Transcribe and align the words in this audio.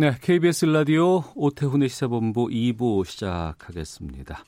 네, 0.00 0.16
KBS 0.18 0.64
라디오 0.64 1.24
오태훈의 1.34 1.90
시사본부 1.90 2.46
2부 2.46 3.04
시작하겠습니다. 3.04 4.44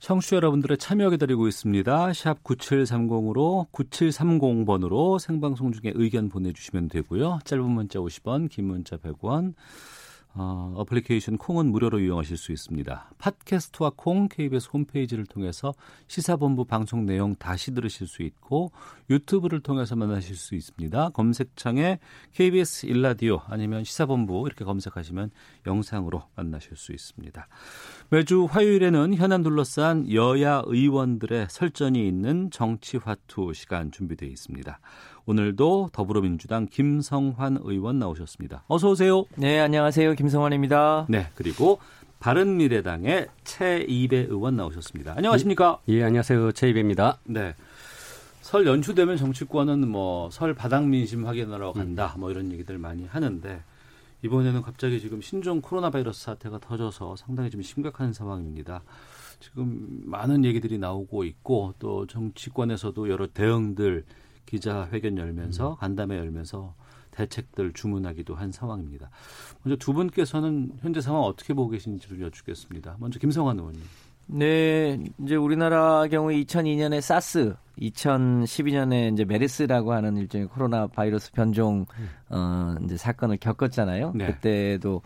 청취자 0.00 0.34
여러분들의 0.34 0.78
참여 0.78 1.10
기다리고 1.10 1.46
있습니다. 1.46 2.12
샵 2.12 2.42
9730으로 2.42 3.70
9730번으로 3.70 5.20
생방송 5.20 5.70
중에 5.70 5.92
의견 5.94 6.28
보내주시면 6.28 6.88
되고요. 6.88 7.38
짧은 7.44 7.70
문자 7.70 8.00
50원, 8.00 8.50
긴 8.50 8.64
문자 8.64 8.96
100원, 8.96 9.54
어, 10.34 10.72
어플리케이션 10.76 11.38
콩은 11.38 11.66
무료로 11.72 11.98
이용하실 11.98 12.36
수 12.36 12.52
있습니다. 12.52 13.10
팟캐스트와 13.18 13.92
콩 13.96 14.28
KBS 14.28 14.70
홈페이지를 14.72 15.26
통해서 15.26 15.74
시사본부 16.06 16.66
방송 16.66 17.04
내용 17.04 17.34
다시 17.34 17.74
들으실 17.74 18.06
수 18.06 18.22
있고 18.22 18.70
유튜브를 19.10 19.60
통해서 19.60 19.96
만나실 19.96 20.36
수 20.36 20.54
있습니다. 20.54 21.10
검색창에 21.10 21.98
KBS 22.34 22.86
일라디오 22.86 23.40
아니면 23.46 23.82
시사본부 23.82 24.44
이렇게 24.46 24.64
검색하시면 24.64 25.32
영상으로 25.66 26.22
만나실 26.36 26.76
수 26.76 26.92
있습니다. 26.92 27.48
매주 28.10 28.46
화요일에는 28.48 29.14
현안 29.14 29.42
둘러싼 29.42 30.12
여야 30.12 30.62
의원들의 30.64 31.48
설전이 31.50 32.06
있는 32.06 32.50
정치화투 32.52 33.52
시간 33.54 33.90
준비되어 33.90 34.28
있습니다. 34.28 34.78
오늘도 35.26 35.90
더불어민주당 35.92 36.66
김성환 36.66 37.58
의원 37.62 37.98
나오셨습니다. 37.98 38.64
어서 38.68 38.90
오세요. 38.90 39.24
네, 39.36 39.60
안녕하세요. 39.60 40.14
김성환입니다. 40.14 41.06
네, 41.08 41.26
그리고 41.34 41.78
바른미래당의 42.20 43.28
최이배 43.44 44.16
의원 44.28 44.56
나오셨습니다. 44.56 45.14
안녕하십니까? 45.16 45.78
예, 45.88 46.02
안녕하세요. 46.04 46.52
최이배입니다. 46.52 47.18
네. 47.24 47.54
설 48.42 48.66
연초되면 48.66 49.16
정치권은 49.16 49.88
뭐 49.88 50.28
설 50.30 50.54
바닥 50.54 50.86
민심 50.88 51.26
확인하러 51.26 51.72
간다 51.72 52.14
뭐 52.18 52.30
이런 52.30 52.50
얘기들 52.50 52.78
많이 52.78 53.04
하는데 53.06 53.62
이번에는 54.22 54.62
갑자기 54.62 55.00
지금 55.00 55.20
신종 55.20 55.60
코로나 55.60 55.90
바이러스 55.90 56.24
사태가 56.24 56.58
터져서 56.58 57.16
상당히 57.16 57.50
좀 57.50 57.62
심각한 57.62 58.12
상황입니다. 58.12 58.82
지금 59.38 59.86
많은 60.04 60.44
얘기들이 60.44 60.78
나오고 60.78 61.24
있고 61.24 61.74
또 61.78 62.06
정치권에서도 62.06 63.08
여러 63.08 63.26
대응들 63.28 64.04
기자회견 64.50 65.16
열면서 65.16 65.76
간담회 65.76 66.18
열면서 66.18 66.74
대책들 67.12 67.72
주문하기도 67.72 68.34
한 68.34 68.50
상황입니다. 68.52 69.10
먼저 69.62 69.76
두 69.76 69.92
분께서는 69.92 70.72
현재 70.80 71.00
상황 71.00 71.22
어떻게 71.22 71.54
보고 71.54 71.70
계신지를 71.70 72.20
여쭙겠습니다. 72.20 72.96
먼저 72.98 73.18
김성환 73.18 73.58
의원님. 73.58 73.82
네, 74.26 74.98
이제 75.18 75.34
우리나라 75.34 76.06
경우 76.06 76.28
2002년에 76.30 77.00
사스, 77.00 77.54
2012년에 77.80 79.12
이제 79.12 79.24
메르스라고 79.24 79.92
하는 79.92 80.16
일종의 80.16 80.46
코로나 80.48 80.86
바이러스 80.86 81.32
변종 81.32 81.86
어 82.28 82.76
이제 82.84 82.96
사건을 82.96 83.38
겪었잖아요. 83.38 84.12
네. 84.14 84.26
그때도 84.26 85.02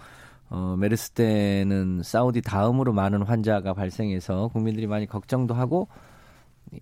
어 0.51 0.77
메르스 0.79 1.11
때는 1.11 2.03
사우디 2.03 2.43
다음으로 2.43 2.93
많은 2.93 3.23
환자가 3.23 3.73
발생해서 3.73 4.49
국민들이 4.49 4.87
많이 4.87 5.07
걱정도 5.07 5.55
하고 5.55 5.89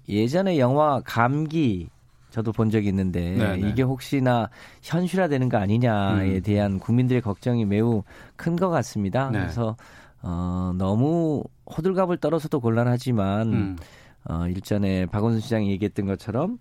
예전에 0.09 0.59
영화 0.59 1.01
감기 1.05 1.91
저도 2.32 2.50
본 2.50 2.70
적이 2.70 2.88
있는데 2.88 3.20
네네. 3.37 3.69
이게 3.69 3.82
혹시나 3.82 4.48
현실화되는 4.82 5.48
거 5.50 5.59
아니냐에 5.59 6.37
음. 6.37 6.43
대한 6.43 6.78
국민들의 6.81 7.20
걱정이 7.22 7.65
매우 7.66 8.03
큰 8.37 8.56
것 8.56 8.70
같습니다. 8.70 9.31
네. 9.31 9.38
그래서 9.41 9.76
어 10.22 10.72
너무 10.76 11.42
호들갑을 11.76 12.16
떨어서도 12.19 12.60
곤란하지만 12.60 13.53
음. 13.53 13.76
어 14.28 14.47
일전에 14.48 15.06
박원순 15.06 15.41
시장이 15.41 15.71
얘기했던 15.72 16.06
것처럼 16.06 16.59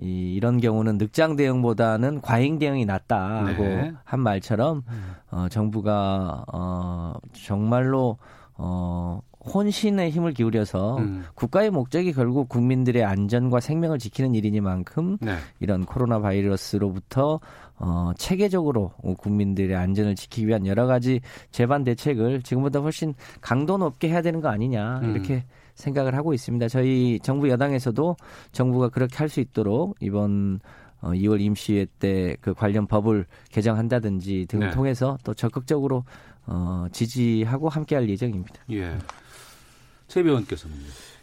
이, 0.00 0.34
이런 0.34 0.58
경우는 0.60 0.98
늑장 0.98 1.36
대응보다는 1.36 2.20
과잉 2.20 2.58
대응이 2.58 2.84
낫다고 2.84 3.62
네. 3.62 3.92
한 4.04 4.20
말처럼 4.20 4.82
어, 5.30 5.46
정부가 5.48 6.44
어, 6.52 7.14
정말로 7.32 8.18
어, 8.56 9.20
혼신의 9.46 10.10
힘을 10.10 10.32
기울여서 10.32 10.98
음. 10.98 11.24
국가의 11.34 11.70
목적이 11.70 12.12
결국 12.12 12.48
국민들의 12.48 13.04
안전과 13.04 13.60
생명을 13.60 13.98
지키는 13.98 14.34
일이니만큼 14.34 15.18
네. 15.20 15.36
이런 15.60 15.84
코로나 15.84 16.18
바이러스로부터 16.20 17.40
어, 17.76 18.12
체계적으로 18.16 18.92
국민들의 19.18 19.76
안전을 19.76 20.14
지키기 20.14 20.46
위한 20.46 20.66
여러 20.66 20.86
가지 20.86 21.20
재반 21.50 21.84
대책을 21.84 22.42
지금보다 22.42 22.80
훨씬 22.80 23.14
강도 23.40 23.76
높게 23.76 24.08
해야 24.08 24.22
되는 24.22 24.40
거 24.40 24.48
아니냐 24.48 25.00
음. 25.02 25.10
이렇게 25.10 25.44
생각을 25.74 26.14
하고 26.14 26.32
있습니다. 26.32 26.68
저희 26.68 27.18
정부 27.20 27.48
여당에서도 27.48 28.16
정부가 28.52 28.88
그렇게 28.90 29.16
할 29.16 29.28
수 29.28 29.40
있도록 29.40 29.96
이번 30.00 30.60
어, 31.00 31.10
2월 31.10 31.40
임시회 31.40 31.86
때 31.98 32.36
그 32.40 32.54
관련 32.54 32.86
법을 32.86 33.26
개정한다든지 33.50 34.46
등을 34.48 34.68
네. 34.68 34.72
통해서 34.72 35.18
또 35.24 35.34
적극적으로 35.34 36.04
어, 36.46 36.86
지지하고 36.92 37.68
함께할 37.68 38.08
예정입니다. 38.08 38.62
예. 38.70 38.96
최 40.14 40.20
의원께서는요. 40.20 40.80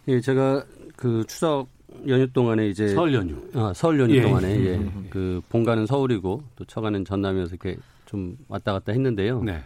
예, 0.10 0.20
제가 0.20 0.66
그 0.98 1.24
추석 1.26 1.70
연휴 2.10 2.30
동안에 2.34 2.68
이제 2.68 2.90
설 2.90 3.14
연휴. 3.14 3.38
아, 3.54 3.72
설 3.74 3.98
연휴 3.98 4.18
예. 4.18 4.22
동안에 4.22 4.66
예, 4.66 4.92
그 5.10 5.42
본가는 5.48 5.86
서울이고 5.86 6.44
또 6.58 6.66
처가는 6.66 7.06
전남이어서 7.06 7.56
이렇게 7.56 7.78
좀 8.06 8.36
왔다 8.50 8.74
갔다 8.74 8.92
했는데요. 8.92 9.44
네. 9.44 9.62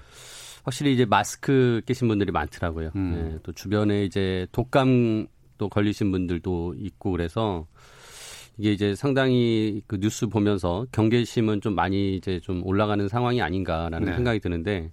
확실히 0.64 0.94
이제 0.94 1.06
마스크 1.06 1.82
끼신 1.88 2.08
분들이 2.08 2.32
많더라고요. 2.32 2.92
음. 2.96 3.32
예, 3.34 3.40
또 3.42 3.52
주변에 3.52 4.06
이제 4.06 4.46
독감 4.52 5.26
또 5.58 5.70
걸리신 5.70 6.12
분들도 6.12 6.76
있고 6.78 7.10
그래서 7.10 7.66
이게 8.60 8.74
이제 8.74 8.94
상당히 8.94 9.82
그 9.88 10.00
뉴스 10.00 10.28
보면서 10.28 10.86
경계심은 10.92 11.62
좀 11.62 11.74
많이 11.74 12.16
이제 12.16 12.40
좀 12.42 12.62
올라가는 12.64 13.08
상황이 13.08 13.42
아닌가라는 13.42 14.06
네. 14.06 14.14
생각이 14.14 14.40
드는데 14.40 14.92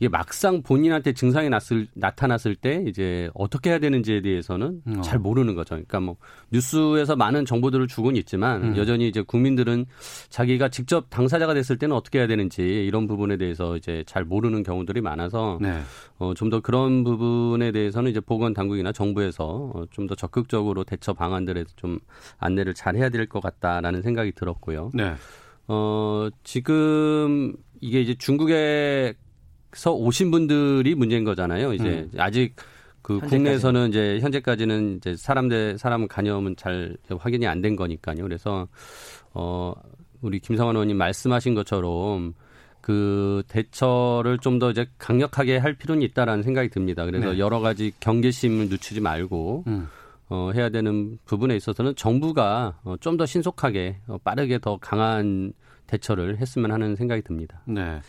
이게 0.00 0.08
막상 0.08 0.62
본인한테 0.62 1.12
증상이 1.12 1.48
났을, 1.48 1.88
나타났을 1.94 2.54
때 2.54 2.84
이제 2.86 3.28
어떻게 3.34 3.70
해야 3.70 3.78
되는지에 3.78 4.22
대해서는 4.22 4.82
어. 4.86 5.00
잘 5.02 5.18
모르는 5.18 5.54
거죠. 5.54 5.70
그러니까 5.74 6.00
뭐 6.00 6.16
뉴스에서 6.52 7.16
많은 7.16 7.44
정보들을 7.44 7.86
주곤 7.88 8.16
있지만 8.16 8.62
음. 8.62 8.76
여전히 8.76 9.08
이제 9.08 9.22
국민들은 9.22 9.86
자기가 10.28 10.68
직접 10.68 11.06
당사자가 11.10 11.54
됐을 11.54 11.78
때는 11.78 11.96
어떻게 11.96 12.18
해야 12.20 12.26
되는지 12.26 12.62
이런 12.62 13.06
부분에 13.06 13.36
대해서 13.36 13.76
이제 13.76 14.04
잘 14.06 14.24
모르는 14.24 14.62
경우들이 14.62 15.00
많아서 15.00 15.58
네. 15.60 15.80
어, 16.18 16.32
좀 16.34 16.48
더 16.48 16.60
그런 16.60 17.04
부분에 17.04 17.72
대해서는 17.72 18.10
이제 18.10 18.20
보건 18.20 18.54
당국이나 18.54 18.90
정부에서 18.92 19.72
어, 19.74 19.84
좀 19.90 20.06
더 20.06 20.14
적극적으로 20.14 20.84
대처 20.84 21.12
방안들에 21.12 21.64
좀 21.76 21.98
안내를 22.38 22.72
잘 22.72 22.96
해야 22.96 23.08
될 23.10 23.26
것 23.28 23.40
같다라는 23.40 24.00
생각이 24.00 24.32
들었고요. 24.32 24.90
네. 24.94 25.12
어, 25.66 26.28
지금 26.44 27.52
이게 27.80 28.00
이제 28.00 28.14
중국에 28.14 29.14
서 29.72 29.92
오신 29.92 30.30
분들이 30.30 30.94
문제인 30.94 31.24
거잖아요. 31.24 31.72
이제 31.74 32.08
아직 32.18 32.54
그 33.02 33.14
현재까지는. 33.14 33.28
국내에서는 33.44 33.88
이제 33.90 34.18
현재까지는 34.20 34.96
이제 34.98 35.16
사람 35.16 35.48
대 35.48 35.76
사람 35.76 36.08
간염은 36.08 36.56
잘 36.56 36.96
확인이 37.18 37.46
안 37.46 37.62
된 37.62 37.76
거니까요. 37.76 38.22
그래서 38.22 38.66
어, 39.34 39.72
우리 40.20 40.38
김성환 40.40 40.74
의원님 40.74 40.96
말씀하신 40.96 41.54
것처럼 41.54 42.34
그 42.80 43.42
대처를 43.48 44.38
좀 44.38 44.58
더 44.58 44.70
이제 44.70 44.86
강력하게 44.98 45.58
할 45.58 45.74
필요는 45.74 46.02
있다라는 46.02 46.42
생각이 46.42 46.70
듭니다. 46.70 47.04
그래서 47.04 47.32
네. 47.32 47.38
여러 47.38 47.60
가지 47.60 47.92
경계심을 48.00 48.68
늦추지 48.70 49.00
말고 49.00 49.64
음. 49.66 49.88
어, 50.30 50.50
해야 50.54 50.68
되는 50.70 51.18
부분에 51.26 51.54
있어서는 51.56 51.94
정부가 51.96 52.78
어, 52.84 52.96
좀 53.00 53.16
더 53.16 53.26
신속하게 53.26 53.98
어, 54.08 54.18
빠르게 54.24 54.58
더 54.58 54.78
강한 54.78 55.52
대처를 55.86 56.38
했으면 56.38 56.70
하는 56.72 56.96
생각이 56.96 57.22
듭니다. 57.22 57.62
네. 57.66 58.00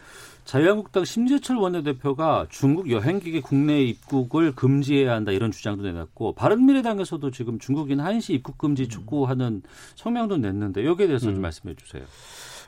자유한국당 0.50 1.06
심재철 1.06 1.58
원내대표가 1.58 2.48
중국 2.50 2.90
여행객의 2.90 3.42
국내 3.42 3.84
입국을 3.84 4.56
금지해야 4.56 5.14
한다 5.14 5.32
이런 5.32 5.52
주장도 5.52 5.84
내놨고 5.84 6.34
바른미래당에서도 6.34 7.30
지금 7.30 7.60
중국인 7.60 8.00
한시 8.00 8.34
입국 8.34 8.58
금지 8.58 8.88
촉구하는 8.88 9.62
성명도 9.94 10.38
냈는데 10.38 10.86
여기에 10.86 11.06
대해서 11.06 11.28
좀 11.28 11.40
말씀해 11.40 11.76
주세요. 11.76 12.02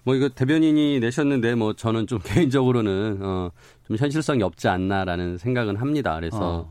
뭐 0.04 0.14
이거 0.14 0.30
대변인이 0.30 1.00
내셨는데 1.00 1.56
뭐 1.56 1.74
저는 1.74 2.06
좀 2.06 2.20
개인적으로는 2.24 3.18
어, 3.24 3.50
좀 3.88 3.98
현실성이 3.98 4.44
없지 4.44 4.68
않나라는 4.68 5.40
생각은 5.40 5.78
합니다. 5.78 6.14
그래서 6.18 6.38
어. 6.40 6.70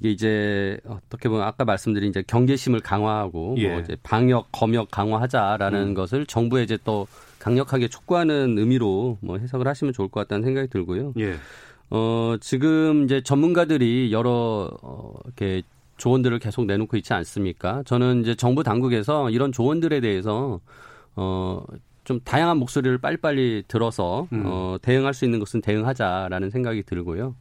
이게 0.00 0.10
이제 0.10 0.78
어떻게 0.86 1.30
보면 1.30 1.46
아까 1.46 1.64
말씀드린 1.64 2.10
이제 2.10 2.22
경계심을 2.26 2.80
강화하고 2.80 3.54
예. 3.56 3.68
뭐 3.70 3.80
이제 3.80 3.96
방역 4.02 4.48
검역 4.52 4.90
강화하자라는 4.90 5.80
음. 5.80 5.94
것을 5.94 6.26
정부에 6.26 6.64
이제 6.64 6.76
또 6.84 7.06
강력하게 7.42 7.88
촉구하는 7.88 8.56
의미로 8.56 9.18
뭐 9.20 9.36
해석을 9.36 9.66
하시면 9.66 9.92
좋을 9.92 10.08
것 10.08 10.20
같다는 10.20 10.44
생각이 10.44 10.68
들고요. 10.68 11.12
예. 11.18 11.34
어, 11.90 12.36
지금 12.40 13.04
이제 13.04 13.20
전문가들이 13.20 14.12
여러 14.12 14.70
어, 14.80 15.14
이렇게 15.24 15.62
조언들을 15.96 16.38
계속 16.38 16.66
내놓고 16.66 16.96
있지 16.96 17.12
않습니까? 17.12 17.82
저는 17.84 18.22
이제 18.22 18.36
정부 18.36 18.62
당국에서 18.62 19.28
이런 19.30 19.50
조언들에 19.50 20.00
대해서 20.00 20.60
어, 21.16 21.64
좀 22.04 22.20
다양한 22.20 22.58
목소리를 22.58 22.98
빨리빨리 22.98 23.64
들어서 23.66 24.28
음. 24.32 24.44
어, 24.46 24.76
대응할 24.80 25.12
수 25.12 25.24
있는 25.24 25.40
것은 25.40 25.62
대응하자라는 25.62 26.50
생각이 26.50 26.84
들고요. 26.84 27.34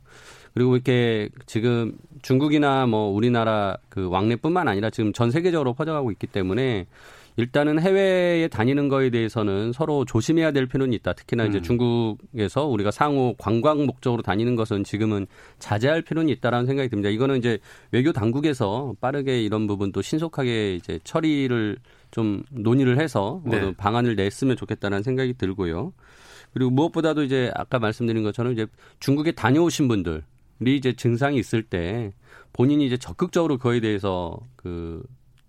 그리고 0.55 0.75
이렇게 0.75 1.29
지금 1.45 1.95
중국이나 2.23 2.87
뭐 2.87 3.11
우리나라 3.11 3.77
그 3.89 4.09
왕래뿐만 4.09 4.67
아니라 4.67 4.89
지금 4.89 5.13
전 5.13 5.29
세계적으로 5.29 5.73
퍼져가고 5.73 6.11
있기 6.11 6.25
때문에 6.25 6.87
일단은 7.37 7.79
해외에 7.79 8.47
다니는 8.47 8.89
거에 8.89 9.09
대해서는 9.09 9.71
서로 9.71 10.05
조심해야 10.05 10.51
될 10.51 10.67
필요는 10.67 10.93
있다. 10.93 11.13
특히나 11.13 11.45
이제 11.45 11.59
음. 11.59 11.63
중국에서 11.63 12.65
우리가 12.65 12.91
상호 12.91 13.35
관광 13.37 13.85
목적으로 13.85 14.21
다니는 14.21 14.55
것은 14.55 14.83
지금은 14.83 15.27
자제할 15.59 16.01
필요는 16.01 16.29
있다라는 16.29 16.65
생각이 16.65 16.89
듭니다. 16.89 17.09
이거는 17.09 17.37
이제 17.37 17.59
외교 17.91 18.11
당국에서 18.11 18.93
빠르게 18.99 19.41
이런 19.41 19.67
부분도 19.67 20.01
신속하게 20.01 20.75
이제 20.75 20.99
처리를 21.03 21.77
좀 22.11 22.43
논의를 22.51 22.99
해서 22.99 23.41
네. 23.45 23.61
어, 23.61 23.73
방안을 23.77 24.15
냈으면 24.15 24.57
좋겠다는 24.57 25.01
생각이 25.01 25.33
들고요. 25.35 25.93
그리고 26.53 26.69
무엇보다도 26.71 27.23
이제 27.23 27.49
아까 27.55 27.79
말씀드린 27.79 28.23
것처럼 28.23 28.51
이제 28.51 28.67
중국에 28.99 29.31
다녀오신 29.31 29.87
분들이 29.87 30.21
이제 30.65 30.93
증상이 30.93 31.37
있을 31.37 31.63
때 31.63 32.11
본인이 32.51 32.85
이제 32.85 32.97
적극적으로 32.97 33.57
그거에 33.57 33.79
대해서 33.79 34.37
그 34.57 35.01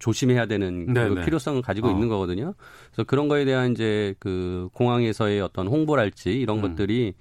조심해야 0.03 0.47
되는 0.47 0.93
그. 0.93 1.25
필요성을 1.25 1.63
가지고 1.63 1.87
어. 1.89 1.91
있는 1.93 2.09
거거든요. 2.09 2.55
그래서 2.91 3.05
그런 3.07 3.29
거에 3.29 3.45
대한 3.45 3.71
이제 3.71 4.15
그 4.19 4.69
공항에서의 4.75 5.41
어떤 5.41 5.69
홍보랄지 5.69 6.33
이런 6.33 6.59
음. 6.59 6.63
것들이 6.63 7.15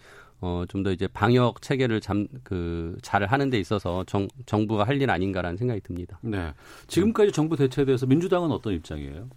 어 0.44 0.66
좀 0.68 0.82
더 0.82 0.92
이제 0.92 1.08
방역 1.08 1.62
체계를 1.62 2.02
잠 2.02 2.26
그 2.44 2.98
잘 3.04 3.24
하는 3.28 3.52
데 3.52 3.60
있어서 3.60 4.04
정, 4.06 4.28
정부가 4.48 4.84
할 4.86 5.00
일 5.00 5.12
아닌가라는 5.12 5.56
생각이 5.58 5.82
듭니다. 5.82 6.18
네. 6.24 6.52
지금까지 6.88 7.32
정부 7.32 7.56
대처에 7.56 7.86
대해서 7.86 8.08
민주당은 8.08 8.52
어떤 8.52 8.74
입장이에요? 8.74 9.30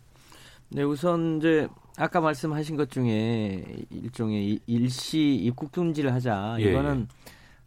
네, 0.70 0.82
우선 0.82 1.36
이제 1.36 1.68
아까 1.98 2.20
말씀하신 2.22 2.76
것 2.76 2.90
중에 2.90 3.62
일종의 3.90 4.48
이- 4.52 4.60
일시 4.66 5.34
입국 5.34 5.70
금지를 5.72 6.14
하자. 6.14 6.56
예, 6.60 6.70
이거는 6.70 7.06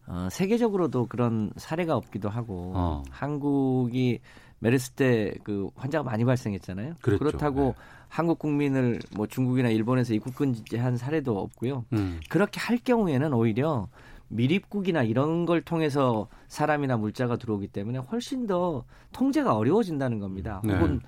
어, 0.07 0.27
세계적으로도 0.31 1.05
그런 1.05 1.51
사례가 1.57 1.95
없기도 1.95 2.29
하고 2.29 2.71
어. 2.75 3.03
한국이 3.11 4.19
메르스 4.59 4.91
때 4.91 5.33
그 5.43 5.69
환자가 5.75 6.03
많이 6.03 6.25
발생했잖아요. 6.25 6.95
그랬죠. 7.01 7.23
그렇다고 7.23 7.75
네. 7.77 7.83
한국 8.09 8.39
국민을 8.39 8.99
뭐 9.15 9.27
중국이나 9.27 9.69
일본에서 9.69 10.13
입국 10.13 10.35
금지한 10.35 10.97
사례도 10.97 11.37
없고요. 11.37 11.85
음. 11.93 12.19
그렇게 12.29 12.59
할 12.59 12.77
경우에는 12.77 13.33
오히려 13.33 13.87
미입국이나 14.29 15.03
이런 15.03 15.45
걸 15.45 15.61
통해서 15.61 16.27
사람이나 16.47 16.97
물자가 16.97 17.37
들어오기 17.37 17.67
때문에 17.67 17.99
훨씬 17.99 18.47
더 18.47 18.83
통제가 19.11 19.55
어려워진다는 19.55 20.19
겁니다. 20.19 20.61
네. 20.63 20.73
혹은 20.73 20.99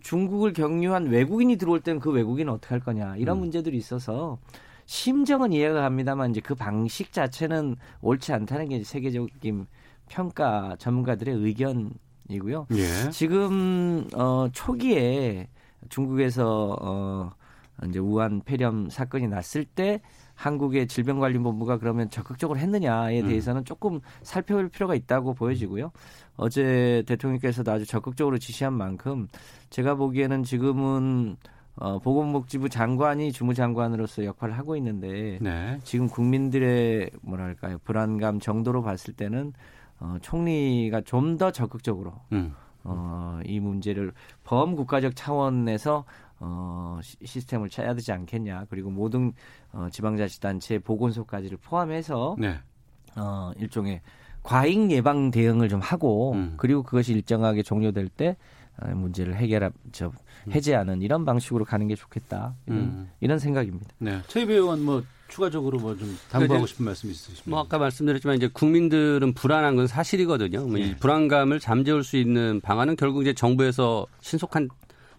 중국을 0.00 0.52
경유한 0.52 1.06
외국인이 1.06 1.56
들어올 1.56 1.80
때는 1.80 2.00
그 2.00 2.10
외국인은 2.10 2.52
어떻게 2.52 2.68
할 2.68 2.80
거냐 2.80 3.16
이런 3.16 3.38
음. 3.38 3.40
문제들이 3.40 3.76
있어서 3.76 4.38
심정은 4.84 5.52
이해가 5.52 5.80
갑니다만 5.82 6.30
이제 6.30 6.40
그 6.40 6.54
방식 6.54 7.12
자체는 7.12 7.76
옳지 8.02 8.32
않다는 8.32 8.68
게 8.68 8.84
세계적인 8.84 9.66
평가 10.08 10.76
전문가들의 10.78 11.34
의견 11.34 11.90
이고요. 12.28 12.66
예. 12.72 13.10
지금 13.10 14.06
어 14.14 14.48
초기에 14.52 15.48
중국에서 15.88 16.76
어 16.80 17.32
이제 17.88 17.98
우한 17.98 18.42
폐렴 18.44 18.88
사건이 18.88 19.28
났을 19.28 19.64
때 19.64 20.00
한국의 20.34 20.86
질병관리본부가 20.86 21.78
그러면 21.78 22.10
적극적으로 22.10 22.58
했느냐에 22.58 23.22
음. 23.22 23.28
대해서는 23.28 23.64
조금 23.64 24.00
살펴볼 24.22 24.68
필요가 24.68 24.94
있다고 24.94 25.34
보여지고요. 25.34 25.90
어제 26.36 27.02
대통령께서도 27.06 27.72
아주 27.72 27.86
적극적으로 27.86 28.38
지시한 28.38 28.74
만큼 28.74 29.28
제가 29.70 29.94
보기에는 29.94 30.42
지금은 30.44 31.36
어 31.78 31.98
보건복지부 31.98 32.70
장관이 32.70 33.32
주무장관으로서 33.32 34.24
역할을 34.24 34.56
하고 34.56 34.76
있는데 34.76 35.38
네. 35.42 35.78
지금 35.84 36.08
국민들의 36.08 37.10
뭐랄까요 37.20 37.78
불안감 37.84 38.40
정도로 38.40 38.82
봤을 38.82 39.12
때는 39.12 39.52
어, 40.00 40.16
총리가 40.20 41.00
좀 41.02 41.36
더 41.38 41.50
적극적으로 41.50 42.14
음. 42.32 42.54
어, 42.84 43.40
이 43.44 43.58
문제를 43.60 44.12
범국가적 44.44 45.16
차원에서 45.16 46.04
어, 46.38 46.98
시- 47.02 47.16
시스템을 47.24 47.68
짜야 47.70 47.94
되지 47.94 48.12
않겠냐. 48.12 48.66
그리고 48.70 48.90
모든 48.90 49.32
어, 49.72 49.88
지방자치단체 49.90 50.78
보건소까지를 50.80 51.58
포함해서 51.58 52.36
네. 52.38 52.58
어, 53.16 53.52
일종의 53.56 54.02
과잉 54.42 54.90
예방 54.92 55.30
대응을 55.30 55.68
좀 55.68 55.80
하고 55.80 56.32
음. 56.34 56.54
그리고 56.58 56.82
그것이 56.82 57.12
일정하게 57.14 57.62
종료될 57.62 58.08
때 58.08 58.36
어, 58.80 58.88
문제를 58.94 59.34
해결하 59.36 59.70
저 59.92 60.12
해제하는 60.52 61.02
이런 61.02 61.24
방식으로 61.24 61.64
가는 61.64 61.88
게 61.88 61.94
좋겠다 61.96 62.54
이런, 62.66 62.78
음. 62.78 63.10
이런 63.20 63.38
생각입니다. 63.38 63.88
네. 63.98 64.20
최입 64.28 64.50
의원 64.50 64.84
뭐 64.84 65.02
추가적으로 65.28 65.78
뭐 65.78 65.96
좀 65.96 66.16
당부하고 66.30 66.66
싶은 66.66 66.84
말씀 66.84 67.10
있으십니까? 67.10 67.42
뭐 67.50 67.60
아까 67.60 67.78
말씀드렸지만 67.78 68.36
이제 68.36 68.48
국민들은 68.52 69.32
불안한 69.34 69.76
건 69.76 69.86
사실이거든요. 69.86 70.66
뭐이 70.66 70.80
네. 70.80 70.96
불안감을 70.96 71.60
잠재울 71.60 72.04
수 72.04 72.16
있는 72.16 72.60
방안은 72.60 72.96
결국 72.96 73.22
이제 73.22 73.32
정부에서 73.32 74.06
신속한 74.20 74.68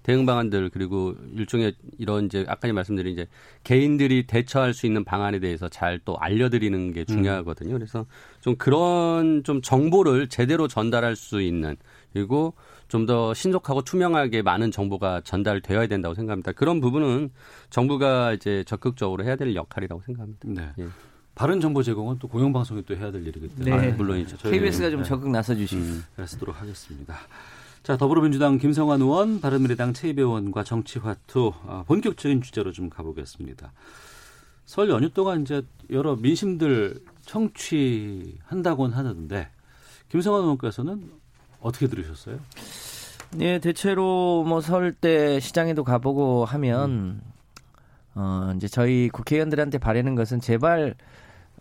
대응 0.04 0.26
방안들 0.26 0.70
그리고 0.70 1.16
일종의 1.36 1.76
이런 1.98 2.28
이제 2.28 2.46
아까 2.48 2.72
말씀드린 2.72 3.12
이제 3.12 3.28
개인들이 3.66 4.26
대처할 4.26 4.74
수 4.74 4.86
있는 4.86 5.04
방안에 5.04 5.40
대해서 5.40 5.68
잘 5.68 6.00
또 6.06 6.16
알려드리는 6.18 6.94
게 6.94 7.04
중요하거든요. 7.04 7.74
그래서 7.74 8.06
좀 8.40 8.56
그런 8.56 9.44
좀 9.44 9.62
정보를 9.62 10.30
제대로 10.30 10.70
전달할 10.70 11.18
수 11.18 11.42
있는 11.42 11.76
그리고 12.14 12.54
좀 12.88 13.08
더 13.08 13.34
신속하고 13.34 13.84
투명하게 13.84 14.42
많은 14.42 14.70
정보가 14.70 15.22
전달되어야 15.22 15.88
된다고 15.88 16.14
생각합니다. 16.14 16.52
그런 16.52 16.82
부분은 16.82 17.32
정부가 17.70 18.34
이제 18.34 18.64
적극적으로 18.66 19.24
해야 19.24 19.36
될 19.36 19.56
역할이라고 19.56 20.02
생각합니다. 20.02 20.48
네. 20.48 20.84
예. 20.84 20.88
바른 21.36 21.62
정보 21.62 21.84
제공은 21.84 22.20
또 22.20 22.28
공영방송이 22.28 22.84
또 22.86 22.96
해야 22.96 23.12
될 23.12 23.26
일이기 23.26 23.48
때문에 23.48 23.88
네. 23.88 23.92
아, 23.92 23.96
물론이죠. 23.96 24.38
KBS가 24.50 24.90
좀 24.90 25.04
네. 25.04 25.08
적극 25.08 25.30
나서 25.30 25.56
주시고 25.56 25.82
음. 25.82 26.04
하겠습니다. 26.18 27.16
자, 27.84 27.96
더불어민주당 27.96 28.58
김성환 28.58 29.02
의원, 29.02 29.40
바른미래당 29.40 29.94
최입 29.94 30.20
의원과 30.20 30.64
정치화투 30.64 31.54
아, 31.68 31.84
본격적인 31.88 32.42
주제로 32.42 32.72
좀 32.74 32.90
가보겠습니다. 32.90 33.72
설 34.66 34.90
연휴 34.90 35.10
동안 35.10 35.44
이제 35.44 35.62
여러 35.92 36.16
민심들 36.18 37.00
청취한다곤 37.22 38.92
하는데 38.92 39.50
김성환 40.10 40.42
의원께서는 40.42 41.10
어떻게 41.62 41.88
들으셨어요? 41.88 42.40
네, 43.32 43.60
대체로 43.60 44.44
뭐설때 44.48 45.40
시장에도 45.40 45.84
가보고 45.84 46.46
하면 46.46 47.22
어 48.16 48.54
이제 48.56 48.68
저희 48.68 49.10
국회의원들한테 49.10 49.78
바라는 49.78 50.16
것은 50.16 50.40
제발 50.40 50.96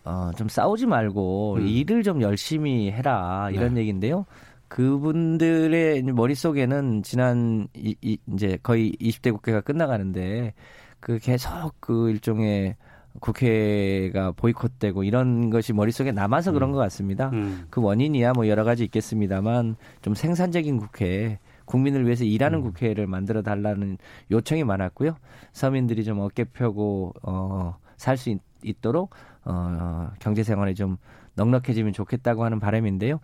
어좀 0.03 0.47
싸우지 0.47 0.85
말고 0.85 1.57
음. 1.59 1.67
일을 1.67 2.03
좀 2.03 2.21
열심히 2.21 2.91
해라 2.91 3.49
이런 3.51 3.73
네. 3.73 3.81
얘기인데요. 3.81 4.25
그분들의 4.69 6.03
머릿속에는 6.03 7.03
지난 7.03 7.67
이, 7.73 7.95
이 8.01 8.17
이제 8.33 8.57
거의 8.63 8.93
20대 8.99 9.31
국회가 9.31 9.61
끝나가는데 9.61 10.53
그 10.99 11.19
계속 11.19 11.73
그 11.79 12.09
일종의 12.09 12.75
국회가 13.19 14.31
보이콧되고 14.31 15.03
이런 15.03 15.49
것이 15.49 15.73
머릿속에 15.73 16.11
남아서 16.11 16.51
그런 16.51 16.71
것 16.71 16.77
같습니다. 16.79 17.29
음. 17.33 17.65
그 17.69 17.81
원인이야 17.81 18.33
뭐 18.33 18.47
여러 18.47 18.63
가지 18.63 18.83
있겠습니다만 18.83 19.75
좀 20.01 20.13
생산적인 20.13 20.77
국회, 20.77 21.39
국민을 21.65 22.05
위해서 22.05 22.23
일하는 22.23 22.61
국회를 22.61 23.07
만들어 23.07 23.41
달라는 23.41 23.97
요청이 24.31 24.63
많았고요. 24.63 25.15
서민들이 25.51 26.03
좀 26.03 26.19
어깨 26.19 26.43
펴고 26.43 27.13
어 27.23 27.75
살 27.97 28.15
수 28.17 28.37
있도록 28.63 29.11
어 29.43 30.09
경제 30.19 30.43
생활에 30.43 30.73
좀 30.73 30.97
넉넉해지면 31.35 31.93
좋겠다고 31.93 32.43
하는 32.43 32.59
바람인데요. 32.59 33.19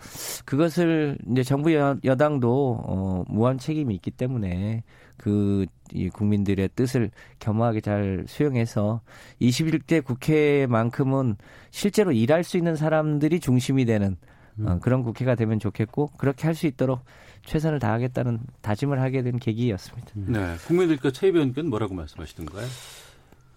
그것을 0.46 1.18
이제 1.32 1.42
정부 1.44 1.74
여, 1.74 1.98
여당도 2.04 2.84
어 2.86 3.24
무한 3.28 3.58
책임이 3.58 3.96
있기 3.96 4.12
때문에 4.12 4.84
그 5.24 5.66
이 5.94 6.10
국민들의 6.10 6.70
뜻을 6.76 7.12
겸허하게 7.40 7.82
잘 7.82 8.26
수용해서 8.28 9.02
21대 9.42 10.04
국회만큼은 10.04 11.36
실제로 11.72 12.12
일할 12.12 12.44
수 12.44 12.58
있는 12.58 12.76
사람들이 12.76 13.40
중심이 13.40 13.86
되는 13.86 14.18
어, 14.60 14.80
그런 14.82 15.04
국회가 15.04 15.36
되면 15.36 15.60
좋겠고 15.60 16.12
그렇게 16.18 16.46
할 16.46 16.56
수 16.56 16.68
있도록 16.68 17.02
최선을 17.46 17.80
다하겠다는 17.80 18.40
다짐을 18.62 19.02
하게 19.02 19.22
된 19.22 19.38
계기였습니다. 19.38 20.12
네. 20.14 20.56
국민들께 20.68 21.12
최입 21.12 21.36
의원께는 21.36 21.70
뭐라고 21.70 21.94
말씀하시던가요? 21.94 22.66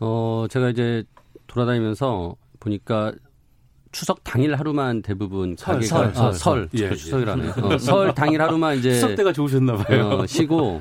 어, 0.00 0.46
제가 0.50 0.70
이제 0.70 1.04
돌아다니면서 1.46 2.34
보니까 2.58 3.12
추석 3.96 4.22
당일 4.22 4.54
하루만 4.54 5.00
대부분 5.00 5.56
설, 5.56 5.76
가게가 5.76 5.88
설, 5.88 6.04
아, 6.04 6.12
설, 6.12 6.34
설, 6.34 6.34
설. 6.34 6.68
예, 6.74 6.88
그 6.88 6.92
예. 6.92 6.96
추석이라네. 6.96 7.48
어, 7.64 7.78
설 7.78 8.14
당일 8.14 8.42
하루만 8.42 8.76
이제 8.76 8.92
추석 8.92 9.16
때가 9.16 9.32
좋으셨나 9.32 9.74
봐요. 9.74 10.08
어, 10.08 10.26
쉬고 10.26 10.80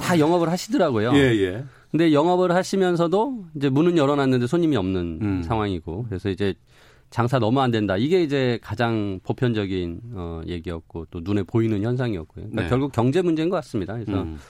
다 0.00 0.18
영업을 0.18 0.48
하시더라고요. 0.48 1.12
예, 1.14 1.20
예. 1.44 1.64
근데 1.92 2.12
영업을 2.12 2.52
하시면서도 2.52 3.44
이제 3.54 3.68
문은 3.68 3.96
열어놨는데 3.96 4.48
손님이 4.48 4.76
없는 4.78 5.18
음. 5.22 5.42
상황이고 5.44 6.06
그래서 6.08 6.28
이제 6.28 6.54
장사 7.10 7.38
너무 7.38 7.60
안 7.60 7.70
된다. 7.70 7.96
이게 7.96 8.24
이제 8.24 8.58
가장 8.60 9.20
보편적인 9.22 10.00
어, 10.14 10.40
얘기였고 10.48 11.06
또 11.12 11.20
눈에 11.22 11.44
보이는 11.44 11.80
현상이었고요. 11.80 12.46
그러니까 12.46 12.62
네. 12.62 12.68
결국 12.68 12.90
경제 12.90 13.22
문제인 13.22 13.48
것 13.48 13.54
같습니다. 13.58 13.92
그래서 13.92 14.22
음. 14.22 14.40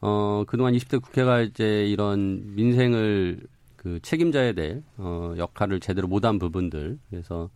어, 0.00 0.44
그동안 0.46 0.72
20대 0.72 1.02
국회가 1.02 1.42
이제 1.42 1.84
이런 1.86 2.54
민생을 2.54 3.40
그 3.80 3.98
책임져야 4.02 4.52
될 4.52 4.82
어, 4.98 5.32
역할을 5.38 5.80
제대로 5.80 6.06
못한 6.06 6.38
부분들 6.38 6.98
그래서 7.08 7.48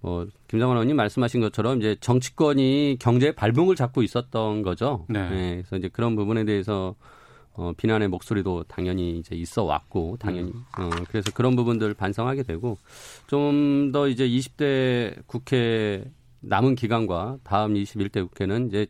뭐 0.00 0.28
김상원 0.46 0.76
의원님 0.76 0.94
말씀하신 0.94 1.40
것처럼 1.40 1.78
이제 1.78 1.96
정치권이 2.00 2.98
경제의 3.00 3.34
발봉을 3.34 3.74
잡고 3.74 4.04
있었던 4.04 4.62
거죠. 4.62 5.04
네. 5.08 5.28
네. 5.28 5.50
그래서 5.56 5.76
이제 5.76 5.88
그런 5.88 6.14
부분에 6.14 6.44
대해서 6.44 6.94
어, 7.54 7.72
비난의 7.76 8.06
목소리도 8.08 8.64
당연히 8.68 9.18
이제 9.18 9.34
있어 9.34 9.64
왔고 9.64 10.16
당연히 10.20 10.52
음. 10.52 10.64
어, 10.78 10.90
그래서 11.08 11.32
그런 11.32 11.56
부분들 11.56 11.94
반성하게 11.94 12.44
되고 12.44 12.78
좀 13.26 13.90
더 13.92 14.06
이제 14.06 14.28
20대 14.28 15.26
국회 15.26 16.04
남은 16.40 16.76
기간과 16.76 17.38
다음 17.42 17.74
21대 17.74 18.22
국회는 18.28 18.68
이제 18.68 18.86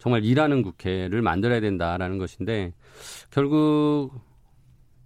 정말 0.00 0.24
일하는 0.24 0.62
국회를 0.62 1.22
만들어야 1.22 1.60
된다라는 1.60 2.18
것인데 2.18 2.72
결국 3.30 4.10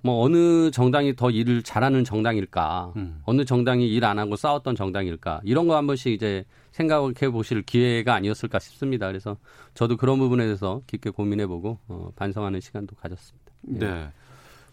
뭐 0.05 0.23
어느 0.23 0.71
정당이 0.71 1.17
더 1.17 1.31
일을 1.31 1.63
잘하는 1.63 2.05
정당일까, 2.05 2.93
음. 2.97 3.23
어느 3.25 3.47
정당이 3.47 3.89
일 3.89 4.05
안 4.05 4.19
하고 4.19 4.37
싸웠던 4.37 4.77
정당일까 4.77 5.41
이런 5.45 5.67
거 5.67 5.75
한 5.77 5.87
번씩 5.87 6.13
이제 6.13 6.45
생각해 6.73 7.31
보실 7.33 7.63
기회가 7.63 8.13
아니었을까 8.15 8.59
싶습니다. 8.59 9.07
그래서 9.07 9.39
저도 9.73 9.97
그런 9.97 10.19
부분에 10.19 10.45
대해서 10.45 10.83
깊게 10.87 11.09
고민해보고 11.11 11.79
어, 11.89 12.11
반성하는 12.17 12.61
시간도 12.61 12.97
가졌습니다. 12.97 13.53
예. 13.77 13.79
네. 13.79 14.09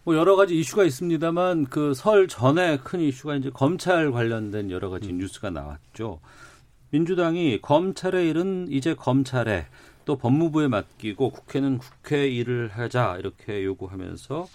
뭐 0.04 0.16
여러 0.16 0.36
가지 0.36 0.58
이슈가 0.58 0.84
있습니다만 0.84 1.64
그 1.66 1.94
설 1.94 2.28
전에 2.28 2.76
큰 2.84 3.00
이슈가 3.00 3.36
이제 3.36 3.48
검찰 3.54 4.12
관련된 4.12 4.70
여러 4.70 4.90
가지 4.90 5.08
음. 5.10 5.16
뉴스가 5.18 5.48
나왔죠. 5.48 6.20
민주당이 6.90 7.60
검찰의 7.62 8.28
일은 8.28 8.66
이제 8.68 8.92
검찰에 8.94 9.64
또 10.04 10.16
법무부에 10.16 10.68
맡기고 10.68 11.30
국회는 11.30 11.78
국회 11.78 12.28
일을 12.28 12.68
하자 12.74 13.16
이렇게 13.18 13.64
요구하면서 13.64 14.46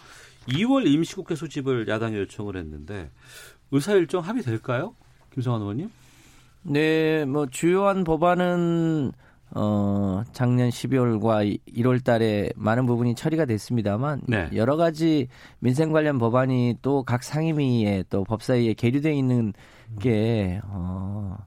2월 0.48 0.88
임시국회 0.88 1.36
소집을 1.36 1.88
야당이 1.88 2.16
요청을 2.18 2.56
했는데 2.58 3.10
의사 3.72 3.94
일정 3.94 4.22
합의될까요? 4.22 4.96
김성환 5.34 5.62
의원님? 5.62 5.89
네, 6.63 7.25
뭐 7.25 7.46
주요한 7.48 8.04
법안은 8.04 9.12
어 9.56 10.24
작년 10.34 10.70
12월과 10.70 11.58
1월 11.77 12.04
달에 12.04 12.50
많은 12.58 12.86
부분이 12.86 13.16
처리가 13.16 13.46
됐습니다만 13.46 14.22
네. 14.27 14.50
여러 14.56 14.75
가지 14.75 15.27
민생 15.60 15.94
관련 15.94 16.18
법안이 16.18 16.80
또 16.82 17.04
각 17.04 17.24
상임위에 17.24 18.04
또 18.10 18.25
법사위에 18.25 18.74
계류되어 18.74 19.13
있는 19.13 19.54
게 20.01 20.60
어 20.66 21.38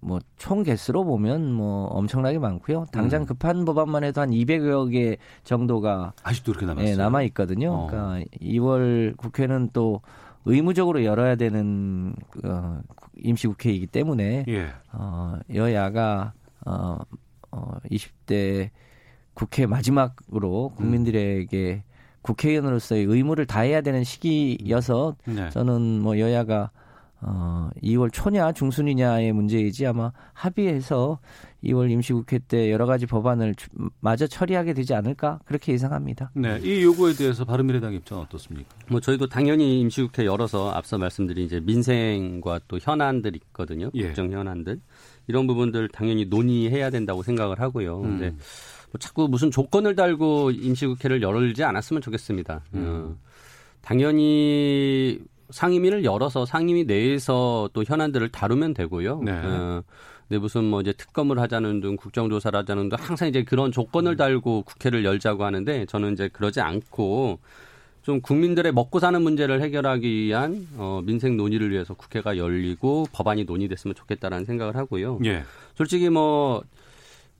뭐 0.00 0.20
총 0.46 0.62
개수로 0.62 1.04
보면 1.04 1.52
뭐 1.52 1.86
엄청나게 1.86 2.38
많고요. 2.38 2.86
당장 2.92 3.22
음. 3.22 3.26
급한 3.26 3.64
법안만 3.64 4.04
해도 4.04 4.20
한 4.20 4.30
200여 4.30 4.92
개 4.92 5.16
정도가 5.42 6.12
아직도 6.22 6.52
그렇게 6.52 6.66
남았어요. 6.66 6.90
네, 6.90 6.96
남아 6.96 7.22
있거든요. 7.24 7.72
어. 7.72 7.86
그러니까 7.88 8.24
2월 8.40 9.16
국회는 9.16 9.70
또 9.72 10.02
의무적으로 10.44 11.04
열어야 11.04 11.34
되는 11.34 12.14
어, 12.44 12.80
임시국회이기 13.16 13.88
때문에 13.88 14.44
예. 14.46 14.68
어, 14.92 15.38
여야가 15.52 16.32
어, 16.64 16.98
어, 17.50 17.72
20대 17.90 18.70
국회 19.34 19.66
마지막으로 19.66 20.72
국민들에게 20.76 21.82
음. 21.84 21.96
국회의원으로서의 22.22 23.04
의무를 23.04 23.46
다해야 23.46 23.80
되는 23.80 24.04
시기여서 24.04 25.16
네. 25.26 25.50
저는 25.50 26.00
뭐 26.02 26.18
여야가 26.18 26.70
어, 27.22 27.70
2월 27.82 28.12
초냐 28.12 28.52
중순이냐의 28.52 29.32
문제이지 29.32 29.86
아마 29.86 30.12
합의해서 30.34 31.18
2월 31.64 31.90
임시국회 31.90 32.40
때 32.46 32.70
여러 32.70 32.86
가지 32.86 33.06
법안을 33.06 33.54
마저 34.00 34.26
처리하게 34.26 34.74
되지 34.74 34.94
않을까 34.94 35.40
그렇게 35.46 35.72
예상합니다. 35.72 36.30
네, 36.34 36.60
이 36.62 36.82
요구에 36.82 37.14
대해서 37.14 37.44
바른미래당 37.44 37.94
입장 37.94 38.18
어떻습니까? 38.18 38.68
뭐 38.88 39.00
저희도 39.00 39.28
당연히 39.28 39.80
임시국회 39.80 40.26
열어서 40.26 40.70
앞서 40.70 40.98
말씀드린 40.98 41.46
이제 41.46 41.60
민생과 41.60 42.60
또 42.68 42.78
현안들 42.80 43.34
있거든요. 43.36 43.90
예. 43.94 44.08
국정 44.08 44.30
현안들 44.30 44.80
이런 45.26 45.46
부분들 45.46 45.88
당연히 45.88 46.26
논의해야 46.26 46.90
된다고 46.90 47.22
생각을 47.22 47.60
하고요. 47.60 48.00
음. 48.00 48.02
근데 48.02 48.30
뭐 48.30 48.98
자꾸 49.00 49.26
무슨 49.26 49.50
조건을 49.50 49.96
달고 49.96 50.50
임시국회를 50.50 51.22
열지 51.22 51.64
않았으면 51.64 52.02
좋겠습니다. 52.02 52.62
음. 52.74 52.84
어, 52.86 53.26
당연히 53.80 55.20
상임위를 55.50 56.04
열어서 56.04 56.46
상임위 56.46 56.84
내에서 56.84 57.68
또 57.72 57.84
현안들을 57.84 58.28
다루면 58.30 58.74
되고요. 58.74 59.20
네. 59.22 59.32
어, 59.32 59.82
근데 60.28 60.40
무슨 60.40 60.64
뭐 60.64 60.80
이제 60.80 60.92
특검을 60.92 61.38
하자는 61.38 61.80
등 61.80 61.96
국정조사를 61.96 62.58
하자는 62.58 62.88
등 62.88 62.98
항상 63.00 63.28
이제 63.28 63.44
그런 63.44 63.70
조건을 63.70 64.12
음. 64.12 64.16
달고 64.16 64.62
국회를 64.62 65.04
열자고 65.04 65.44
하는데 65.44 65.86
저는 65.86 66.14
이제 66.14 66.28
그러지 66.28 66.60
않고 66.60 67.38
좀 68.02 68.20
국민들의 68.20 68.72
먹고 68.72 69.00
사는 69.00 69.20
문제를 69.20 69.60
해결하기 69.62 70.08
위한 70.08 70.66
어, 70.76 71.00
민생 71.04 71.36
논의를 71.36 71.70
위해서 71.72 71.94
국회가 71.94 72.36
열리고 72.36 73.06
법안이 73.12 73.44
논의됐으면 73.44 73.94
좋겠다라는 73.94 74.44
생각을 74.44 74.76
하고요. 74.76 75.18
예. 75.24 75.42
솔직히 75.74 76.08
뭐 76.08 76.62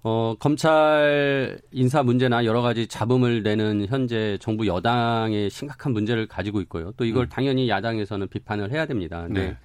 어, 0.03 0.35
검찰 0.39 1.61
인사 1.73 2.03
문제나 2.03 2.45
여러 2.45 2.63
가지 2.63 2.87
잡음을 2.87 3.43
내는 3.43 3.87
현재 3.89 4.39
정부 4.41 4.67
여당의 4.67 5.51
심각한 5.51 5.93
문제를 5.93 6.29
가지고 6.29 6.61
있고요. 6.61 6.93
또 6.97 7.05
이걸 7.05 7.25
음. 7.25 7.29
당연히 7.29 7.69
야당에서는 7.69 8.29
비판을 8.29 8.71
해야 8.71 8.87
됩니다. 8.87 9.23
근데 9.23 9.49
네. 9.49 9.59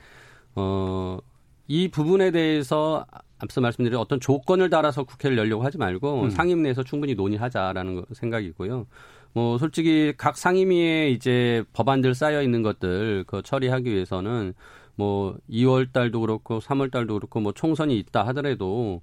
어, 0.55 1.19
이 1.67 1.89
부분에 1.89 2.31
대해서 2.31 3.05
앞서 3.37 3.61
말씀드린 3.61 3.97
어떤 3.97 4.19
조건을 4.19 4.69
달아서 4.69 5.03
국회를 5.03 5.37
열려고 5.37 5.63
하지 5.63 5.77
말고 5.77 6.23
음. 6.23 6.29
상임 6.29 6.63
내에서 6.63 6.83
충분히 6.83 7.15
논의하자라는 7.15 8.05
생각이고요. 8.11 8.87
뭐 9.33 9.57
솔직히 9.57 10.13
각 10.17 10.37
상임위에 10.37 11.09
이제 11.09 11.63
법안들 11.73 12.13
쌓여 12.15 12.41
있는 12.41 12.63
것들 12.63 13.23
그 13.27 13.41
처리하기 13.41 13.91
위해서는 13.91 14.53
뭐 14.95 15.37
2월 15.49 15.91
달도 15.91 16.19
그렇고 16.19 16.59
3월 16.59 16.91
달도 16.91 17.15
그렇고 17.15 17.39
뭐 17.39 17.53
총선이 17.53 17.97
있다 17.97 18.27
하더라도 18.27 19.01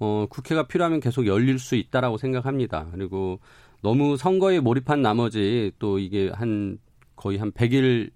어, 0.00 0.26
국회가 0.28 0.66
필요하면 0.66 1.00
계속 1.00 1.26
열릴 1.26 1.58
수 1.58 1.76
있다라고 1.76 2.16
생각합니다. 2.16 2.88
그리고 2.92 3.38
너무 3.82 4.16
선거에 4.16 4.58
몰입한 4.60 5.02
나머지 5.02 5.72
또 5.78 5.98
이게 5.98 6.30
한 6.30 6.78
거의 7.16 7.38
한 7.38 7.52
100일 7.52 8.10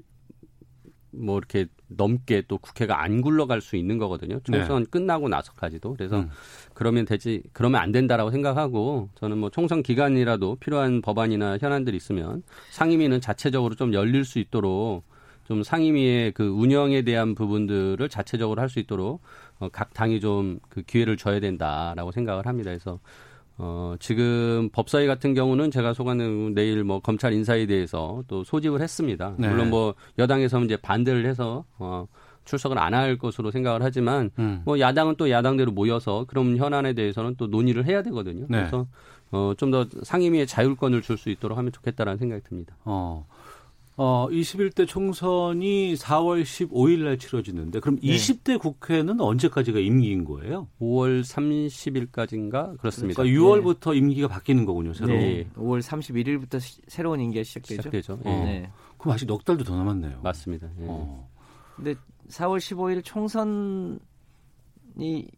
뭐 1.12 1.38
이렇게 1.38 1.66
넘게 1.88 2.44
또 2.48 2.58
국회가 2.58 3.02
안 3.02 3.20
굴러갈 3.20 3.60
수 3.60 3.76
있는 3.76 3.98
거거든요. 3.98 4.40
총선 4.40 4.84
네. 4.84 4.90
끝나고 4.90 5.28
나서까지도. 5.28 5.94
그래서 5.94 6.20
음. 6.20 6.30
그러면 6.72 7.04
되지, 7.04 7.42
그러면 7.52 7.80
안 7.80 7.92
된다라고 7.92 8.30
생각하고 8.30 9.10
저는 9.14 9.38
뭐 9.38 9.50
총선 9.50 9.82
기간이라도 9.82 10.56
필요한 10.56 11.02
법안이나 11.02 11.58
현안들이 11.58 11.96
있으면 11.96 12.42
상임위는 12.70 13.20
자체적으로 13.20 13.74
좀 13.74 13.92
열릴 13.92 14.24
수 14.24 14.38
있도록 14.38 15.04
좀 15.44 15.62
상임위의 15.62 16.32
그 16.32 16.46
운영에 16.48 17.02
대한 17.02 17.34
부분들을 17.34 18.08
자체적으로 18.08 18.60
할 18.60 18.68
수 18.68 18.78
있도록 18.80 19.22
어, 19.60 19.68
각 19.72 19.92
당이 19.94 20.20
좀 20.20 20.58
그 20.68 20.82
기회를 20.82 21.16
줘야 21.16 21.38
된다라고 21.40 22.10
생각을 22.12 22.46
합니다. 22.46 22.70
그래서 22.70 22.98
어, 23.56 23.94
지금 24.00 24.68
법사위 24.72 25.06
같은 25.06 25.32
경우는 25.34 25.70
제가 25.70 25.94
소관은 25.94 26.54
내일 26.54 26.82
뭐 26.82 26.98
검찰 27.00 27.32
인사에 27.32 27.66
대해서 27.66 28.22
또 28.26 28.42
소집을 28.42 28.80
했습니다. 28.80 29.34
네. 29.38 29.48
물론 29.48 29.70
뭐 29.70 29.94
여당에서 30.18 30.60
이제 30.64 30.76
반대를 30.76 31.24
해서 31.26 31.64
어, 31.78 32.06
출석을 32.46 32.78
안 32.78 32.94
할 32.94 33.16
것으로 33.16 33.50
생각을 33.52 33.82
하지만 33.82 34.30
음. 34.38 34.62
뭐 34.64 34.78
야당은 34.80 35.14
또 35.16 35.30
야당대로 35.30 35.70
모여서 35.72 36.24
그런 36.26 36.56
현안에 36.56 36.92
대해서는 36.94 37.36
또 37.36 37.46
논의를 37.46 37.86
해야 37.86 38.02
되거든요. 38.02 38.46
네. 38.48 38.58
그래서 38.58 38.86
어, 39.30 39.52
좀 39.56 39.70
더 39.70 39.86
상임위의 40.02 40.46
자율권을 40.46 41.02
줄 41.02 41.16
수 41.16 41.30
있도록 41.30 41.56
하면 41.56 41.70
좋겠다라는 41.72 42.18
생각이 42.18 42.42
듭니다. 42.42 42.76
어. 42.84 43.24
어, 43.96 44.26
21대 44.28 44.88
총선이 44.88 45.94
4월 45.94 46.42
15일 46.42 47.04
날 47.04 47.16
치러지는데 47.16 47.78
그럼 47.78 47.98
네. 48.00 48.08
20대 48.08 48.58
국회는 48.58 49.20
언제까지가 49.20 49.78
임기인 49.78 50.24
거예요? 50.24 50.66
5월 50.80 51.22
30일까지인가 51.22 52.76
그렇습니다. 52.78 53.22
그러니까 53.22 53.40
6월부터 53.40 53.92
네. 53.92 53.98
임기가 53.98 54.28
바뀌는 54.28 54.64
거군요, 54.64 54.94
새로. 54.94 55.12
네. 55.12 55.46
5월 55.54 55.80
31일부터 55.80 56.58
시, 56.58 56.80
새로운 56.88 57.20
임기가 57.20 57.44
시작되죠. 57.44 57.82
시작되죠. 57.82 58.14
어. 58.24 58.42
네. 58.44 58.68
그럼 58.98 59.14
아직 59.14 59.26
넉 59.26 59.44
달도 59.44 59.62
더 59.62 59.76
남았네요. 59.76 60.20
맞습니다. 60.22 60.66
예. 60.80 60.86
어. 60.88 61.28
근데 61.76 61.94
4월 62.30 62.58
15일 62.58 63.04
총선이 63.04 63.98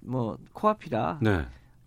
뭐 0.01 0.39
코앞이라 0.55 1.19
네. 1.21 1.45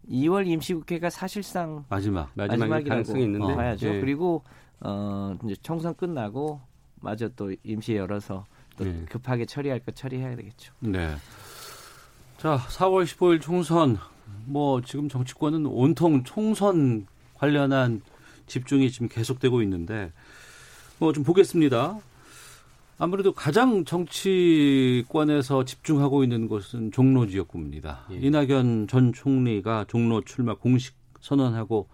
2월 0.08 0.48
임시국회가 0.48 1.10
사실상 1.10 1.86
마지막 1.90 2.32
마지막이라고 2.36 2.90
가능성이 2.90 3.24
있는데 3.24 3.56
봐야죠. 3.56 3.88
예. 3.88 4.00
그리고 4.02 4.44
어 4.82 5.38
이제 5.46 5.56
총선 5.62 5.96
끝나고 5.96 6.62
마저 7.02 7.30
또 7.30 7.54
임시 7.64 7.96
열어서 7.96 8.46
또 8.78 8.86
네. 8.86 9.06
급하게 9.10 9.46
처리할 9.46 9.80
것 9.80 9.96
처리해야 9.96 10.36
되겠죠. 10.36 10.74
네. 10.80 11.16
자, 12.38 12.58
4월 12.58 13.04
15일 13.06 13.42
총선 13.42 13.98
뭐 14.46 14.82
지금 14.82 15.10
정치권은 15.10 15.66
온통 15.66 16.24
총선 16.24 17.06
관련한 17.36 18.02
집중이 18.48 18.92
지금 18.92 19.10
계속되고 19.10 19.62
있는데 19.64 20.12
뭐 21.00 21.12
좀 21.14 21.24
보겠습니다. 21.24 22.00
아무래도 22.98 23.32
가장 23.34 23.86
정치권에서 23.86 25.64
집중하고 25.64 26.24
있는 26.24 26.48
곳은 26.50 26.92
종로 26.92 27.28
지역구입니다. 27.28 28.08
예. 28.12 28.16
이낙연 28.18 28.88
전 28.88 29.14
총리가 29.14 29.86
종로 29.88 30.22
출마 30.22 30.54
공식 30.56 30.96
선언하고 31.22 31.88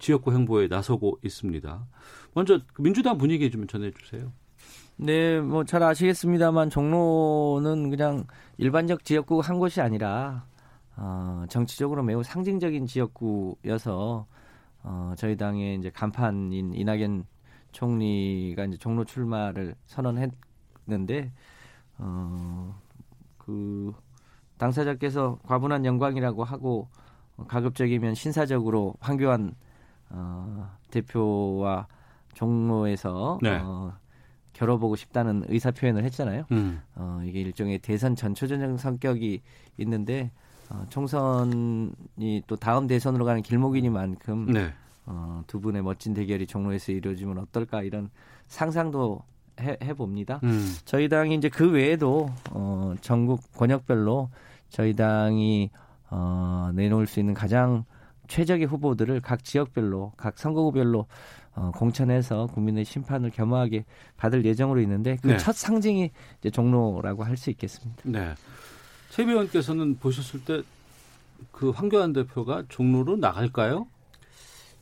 지역구 0.00 0.32
행보에 0.32 0.66
나서고 0.68 1.18
있습니다. 1.24 1.86
먼저 2.34 2.60
민주당 2.78 3.18
분위기 3.18 3.50
좀 3.50 3.66
전해주세요. 3.66 4.32
네, 4.96 5.40
뭐 5.40 5.64
잘 5.64 5.82
아시겠습니다만 5.82 6.68
종로는 6.70 7.90
그냥 7.90 8.24
일반적 8.58 9.04
지역구 9.04 9.40
한 9.40 9.58
곳이 9.58 9.80
아니라 9.80 10.44
어, 10.96 11.44
정치적으로 11.48 12.02
매우 12.02 12.22
상징적인 12.22 12.86
지역구여서 12.86 14.26
어, 14.82 15.14
저희 15.16 15.36
당의 15.36 15.76
이제 15.78 15.90
간판인 15.90 16.74
이낙연 16.74 17.24
총리가 17.72 18.64
이제 18.64 18.76
종로 18.78 19.04
출마를 19.04 19.74
선언했는데 19.86 21.32
어 21.98 22.90
그 23.50 23.92
당사자께서 24.58 25.38
과분한 25.44 25.84
영광이라고 25.84 26.44
하고 26.44 26.88
가급적이면 27.48 28.14
신사적으로 28.14 28.94
황교안 29.00 29.54
어, 30.10 30.70
대표와 30.90 31.86
종로에서 32.34 33.38
네. 33.42 33.60
어, 33.62 33.92
겨뤄보고 34.52 34.96
싶다는 34.96 35.44
의사 35.48 35.70
표현을 35.70 36.04
했잖아요. 36.04 36.44
음. 36.52 36.80
어, 36.94 37.22
이게 37.24 37.40
일종의 37.40 37.78
대선 37.78 38.14
전초전형 38.14 38.76
성격이 38.76 39.40
있는데 39.78 40.30
어, 40.68 40.84
총선이 40.88 42.42
또 42.46 42.56
다음 42.56 42.86
대선으로 42.86 43.24
가는 43.24 43.42
길목이니만큼 43.42 44.52
네. 44.52 44.72
어, 45.06 45.42
두 45.46 45.60
분의 45.60 45.82
멋진 45.82 46.14
대결이 46.14 46.46
종로에서 46.46 46.92
이루어지면 46.92 47.38
어떨까 47.38 47.82
이런 47.82 48.10
상상도 48.46 49.22
해, 49.60 49.76
해봅니다. 49.82 50.40
음. 50.44 50.74
저희 50.84 51.08
당이 51.08 51.34
이제 51.34 51.48
그 51.48 51.70
외에도 51.70 52.30
어, 52.50 52.94
전국 53.00 53.40
권역별로 53.54 54.30
저희 54.68 54.94
당이 54.94 55.70
어, 56.10 56.70
내놓을 56.74 57.06
수 57.06 57.20
있는 57.20 57.34
가장 57.34 57.84
최적의 58.30 58.66
후보들을 58.66 59.20
각 59.20 59.44
지역별로, 59.44 60.12
각 60.16 60.38
선거구별로 60.38 61.06
어, 61.54 61.70
공천해서 61.74 62.46
국민의 62.46 62.84
심판을 62.84 63.30
겸허하게 63.30 63.84
받을 64.16 64.44
예정으로 64.44 64.80
있는데 64.80 65.16
그첫 65.16 65.54
네. 65.54 65.60
상징이 65.60 66.10
이제 66.38 66.50
종로라고 66.50 67.24
할 67.24 67.36
수 67.36 67.50
있겠습니다. 67.50 68.02
네. 68.04 68.34
최 69.10 69.24
의원께서는 69.24 69.98
보셨을 69.98 70.44
때 70.44 70.62
그 71.50 71.70
황교안 71.70 72.12
대표가 72.12 72.64
종로로 72.68 73.16
나갈까요? 73.16 73.86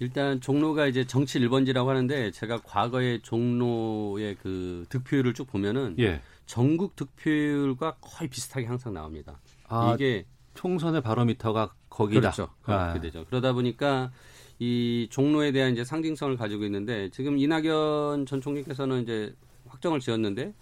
일단 0.01 0.41
종로가 0.41 0.87
이제 0.87 1.05
정치 1.05 1.41
1번지라고 1.41 1.87
하는데 1.87 2.31
제가 2.31 2.61
과거에 2.63 3.19
종로의 3.23 4.37
그 4.41 4.87
득표율을 4.89 5.35
쭉 5.35 5.47
보면은 5.47 5.97
예. 5.99 6.21
전국 6.47 6.95
득표율과 6.95 7.97
거의 8.01 8.29
비슷하게 8.29 8.67
항상 8.67 8.95
나옵니다. 8.95 9.41
아, 9.67 9.93
이게 9.95 10.25
총선의 10.59 11.03
바로미터가 11.03 11.73
거기다. 11.89 12.21
그렇죠. 12.21 12.49
그렇게 12.63 12.99
아. 12.99 13.01
되죠. 13.01 13.25
그러다 13.27 13.53
보니까 13.53 14.11
이 14.59 15.07
종로에 15.09 15.53
대한 15.53 15.73
이제 15.73 15.85
상징성을 15.85 16.37
가지고 16.37 16.65
있는데 16.65 17.11
지금 17.11 17.39
이낙연 17.39 18.27
전 18.27 18.41
총리께서는 18.41 19.05
이제 19.05 19.33
확정을 19.69 20.01
지었는데 20.01 20.53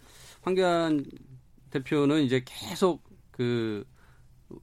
황교안 0.43 1.03
대표는 1.71 2.25
이제 2.25 2.43
계속 2.45 3.05
그 3.31 3.87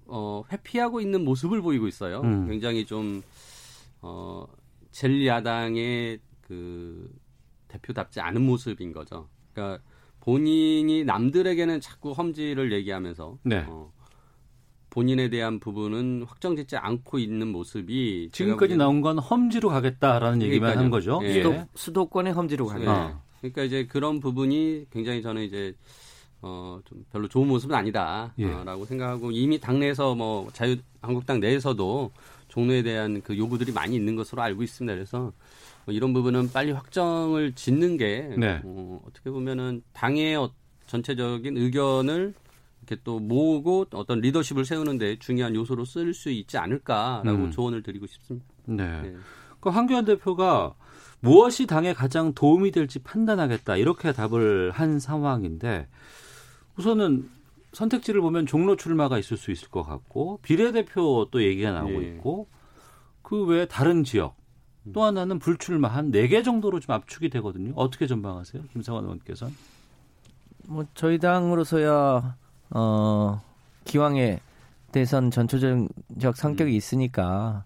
어, 0.06 0.44
회피하고 0.52 1.02
있는 1.02 1.26
모습을 1.26 1.64
보이고 1.64 1.88
있어요. 1.88 2.22
음. 2.22 2.48
굉장히 2.48 2.86
좀 2.86 3.24
어, 4.02 4.46
젤리 4.92 5.26
야당의 5.26 6.20
그 6.42 7.12
대표답지 7.70 8.20
않은 8.20 8.40
모습인 8.40 8.94
거죠. 8.94 9.30
그러니까 9.52 9.84
본인이 10.20 11.04
남들에게는 11.04 11.82
자꾸 11.82 12.12
험지를 12.12 12.72
얘기하면서 12.72 13.40
네. 13.46 13.66
어, 13.68 13.92
본인에 14.94 15.28
대한 15.28 15.60
부분은 15.60 16.26
확정짓지 16.28 16.78
않고 16.78 17.18
있는 17.18 17.48
모습이 17.48 18.30
지금까지 18.32 18.78
나온 18.78 19.02
건 19.02 19.18
험지로 19.18 19.70
가겠다라는 19.70 20.44
얘기만 20.44 20.78
한 20.78 20.92
거죠. 20.92 21.20
예. 21.24 21.34
수도, 21.34 21.56
수도권의 21.74 22.34
험지로 22.34 22.68
가겠다. 22.68 23.10
예. 23.10 23.16
그러니까 23.40 23.64
이제 23.64 23.88
그런 23.88 24.20
부분이 24.20 24.86
굉장히 24.92 25.24
저는 25.24 25.42
이제 25.42 25.74
어, 26.44 26.80
좀 26.86 27.04
별로 27.12 27.28
좋은 27.28 27.48
모습은 27.48 27.76
아니다라고 27.76 28.34
예. 28.38 28.46
어, 28.46 28.86
생각하고 28.86 29.32
이미 29.32 29.60
당내에서 29.60 30.14
뭐 30.14 30.48
자유 30.54 30.76
한국당 31.02 31.40
내에서도 31.40 32.12
종로에 32.50 32.84
대한 32.84 33.24
그 33.24 33.36
요구들이 33.36 33.72
많이 33.72 33.96
있는 33.96 34.16
것으로 34.16 34.44
알고 34.44 34.62
있습니다. 34.62 34.94
그래서 34.94 35.34
뭐 35.86 35.96
이런 35.96 36.14
부분은 36.14 36.52
빨리 36.52 36.72
확정을 36.72 37.54
짓는 37.54 37.98
게 37.98 38.32
네. 38.38 38.62
어, 38.64 39.02
어떻게 39.08 39.32
보면은 39.32 39.82
당의 39.92 40.36
어, 40.36 40.52
전체적인 40.86 41.58
의견을 41.58 42.36
이렇게 42.88 43.02
또 43.04 43.20
모으고 43.20 43.86
어떤 43.94 44.20
리더십을 44.20 44.66
세우는 44.66 44.98
데 44.98 45.18
중요한 45.18 45.56
요소로 45.56 45.86
쓸 45.86 46.14
수 46.14 46.30
있지 46.30 46.58
않을까라고 46.58 47.30
음. 47.46 47.52
조언을 47.52 47.82
드리고 47.84 48.08
싶습니다. 48.08 48.46
네. 48.66 49.02
네. 49.02 49.16
그 49.60 49.70
황교안 49.70 50.06
대표가 50.06 50.74
무엇이 51.22 51.66
당에 51.68 51.94
가장 51.94 52.34
도움이 52.34 52.72
될지 52.72 53.00
판단하겠다 53.00 53.78
이렇게 53.78 54.12
답을 54.12 54.72
한 54.72 55.00
상황인데 55.00 55.88
우선은 56.78 57.30
선택지를 57.72 58.20
보면 58.22 58.46
종로 58.46 58.76
출마가 58.76 59.18
있을 59.18 59.38
수 59.38 59.50
있을 59.52 59.70
것 59.70 59.84
같고 59.84 60.40
비례대표 60.44 61.28
또 61.32 61.42
얘기가 61.42 61.72
나오고 61.72 62.00
네. 62.02 62.08
있고 62.10 62.48
그 63.22 63.46
외에 63.46 63.66
다른 63.66 64.04
지역 64.04 64.36
또 64.94 65.04
하나는 65.04 65.40
불출마 65.40 65.88
한 65.88 66.12
네 66.12 66.28
개 66.28 66.44
정도로 66.44 66.82
좀 66.82 66.94
압축이 66.94 67.30
되거든요. 67.30 67.72
어떻게 67.78 68.06
전망하세요? 68.06 68.64
김상환 68.74 69.06
의원께서? 69.06 69.50
뭐 70.68 70.86
저희 70.94 71.20
당으로서야 71.20 72.36
어, 72.74 73.42
기왕에 73.86 74.40
대선 74.92 75.32
전초적 75.32 76.36
성격이 76.36 76.72
음. 76.72 76.76
있으니까 76.76 77.64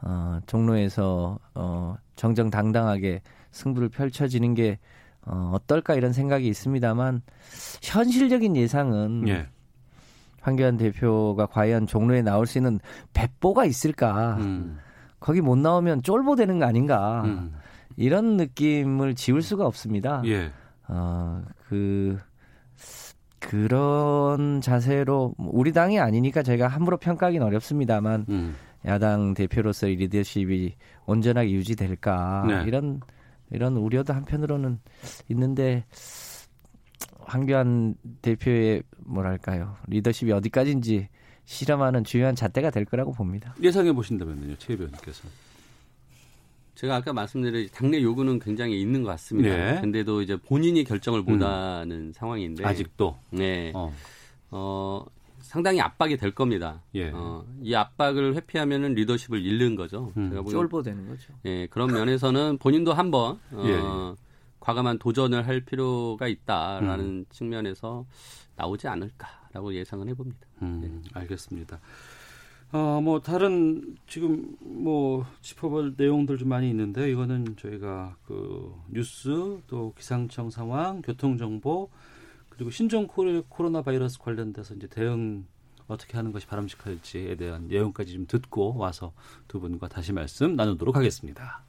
어, 0.00 0.38
종로에서 0.46 1.38
어, 1.54 1.96
정정당당하게 2.16 3.22
승부를 3.50 3.88
펼쳐지는 3.88 4.54
게 4.54 4.78
어, 5.22 5.52
어떨까 5.54 5.94
이런 5.94 6.12
생각이 6.12 6.46
있습니다만 6.48 7.22
현실적인 7.82 8.56
예상은 8.56 9.26
예. 9.28 9.48
황교안 10.40 10.76
대표가 10.76 11.46
과연 11.46 11.86
종로에 11.86 12.22
나올 12.22 12.46
수 12.46 12.58
있는 12.58 12.78
배보가 13.14 13.64
있을까? 13.64 14.36
음. 14.40 14.78
거기 15.18 15.40
못 15.40 15.56
나오면 15.56 16.02
쫄보 16.02 16.36
되는 16.36 16.58
거 16.58 16.66
아닌가? 16.66 17.22
음. 17.24 17.54
이런 17.96 18.36
느낌을 18.36 19.14
지울 19.14 19.40
수가 19.40 19.66
없습니다. 19.66 20.20
예. 20.26 20.52
어, 20.88 21.42
그 21.68 22.18
그런 23.48 24.60
자세로 24.60 25.34
우리 25.38 25.72
당이 25.72 25.98
아니니까 26.00 26.42
제가 26.42 26.68
함부로 26.68 26.96
평가하기는 26.96 27.46
어렵습니다만 27.46 28.26
음. 28.28 28.54
야당 28.86 29.34
대표로서의 29.34 29.96
리더십이 29.96 30.74
온전하게 31.06 31.50
유지될까 31.52 32.44
네. 32.46 32.64
이런 32.66 33.00
이런 33.50 33.76
우려도 33.76 34.12
한편으로는 34.12 34.80
있는데 35.28 35.84
황교안 37.20 37.94
대표의 38.22 38.82
뭐랄까요 38.98 39.76
리더십이 39.88 40.32
어디까지인지 40.32 41.08
실험하는 41.46 42.04
중요한 42.04 42.34
잣대가 42.34 42.70
될 42.70 42.84
거라고 42.84 43.12
봅니다. 43.12 43.54
예상해 43.62 43.92
보신다면요, 43.92 44.56
최 44.56 44.74
의원께서. 44.74 45.28
제가 46.74 46.96
아까 46.96 47.12
말씀드린 47.12 47.68
당내 47.72 48.02
요구는 48.02 48.38
굉장히 48.38 48.80
있는 48.80 49.02
것 49.02 49.10
같습니다. 49.10 49.48
네. 49.48 49.80
근데도 49.80 50.22
이제 50.22 50.36
본인이 50.36 50.84
결정을 50.84 51.20
음. 51.20 51.24
못하는 51.24 51.96
음. 51.96 52.12
상황인데 52.12 52.64
아직도 52.64 53.16
네. 53.30 53.72
어. 53.74 53.92
어. 54.50 55.04
상당히 55.40 55.80
압박이 55.80 56.16
될 56.16 56.30
겁니다. 56.30 56.82
예. 56.94 57.10
어, 57.10 57.44
이 57.62 57.74
압박을 57.74 58.34
회피하면은 58.34 58.94
리더십을 58.94 59.44
잃는 59.44 59.76
거죠. 59.76 60.10
음. 60.16 60.30
제가 60.30 60.42
쫄보 60.42 60.82
되는 60.82 61.06
거죠. 61.06 61.34
예, 61.44 61.66
그런 61.66 61.92
면에서는 61.92 62.56
본인도 62.58 62.94
한번 62.94 63.38
어, 63.52 63.62
예. 63.66 64.24
과감한 64.58 64.98
도전을 64.98 65.46
할 65.46 65.60
필요가 65.60 66.26
있다라는 66.26 67.04
음. 67.04 67.24
측면에서 67.28 68.06
나오지 68.56 68.88
않을까라고 68.88 69.74
예상을 69.74 70.08
해봅니다. 70.08 70.46
음, 70.62 70.80
네. 70.82 71.10
알겠습니다. 71.12 71.78
어, 72.72 73.00
뭐 73.00 73.20
다른 73.20 73.96
지금 74.08 74.56
뭐 74.60 75.24
짚어볼 75.42 75.94
내용들 75.96 76.38
좀 76.38 76.48
많이 76.48 76.68
있는데 76.70 77.10
이거는 77.10 77.56
저희가 77.56 78.16
그 78.26 78.74
뉴스 78.88 79.60
또 79.68 79.92
기상청 79.96 80.50
상황, 80.50 81.00
교통 81.02 81.38
정보 81.38 81.88
그리고 82.48 82.70
신종 82.70 83.06
코로나 83.06 83.82
바이러스 83.82 84.18
관련돼서 84.18 84.74
이제 84.74 84.86
대응 84.86 85.46
어떻게 85.86 86.16
하는 86.16 86.32
것이 86.32 86.46
바람직할지에 86.46 87.36
대한 87.36 87.68
내용까지 87.68 88.12
좀 88.12 88.26
듣고 88.26 88.76
와서 88.76 89.12
두 89.48 89.60
분과 89.60 89.88
다시 89.88 90.12
말씀 90.12 90.56
나누도록 90.56 90.96
하겠습니다. 90.96 91.62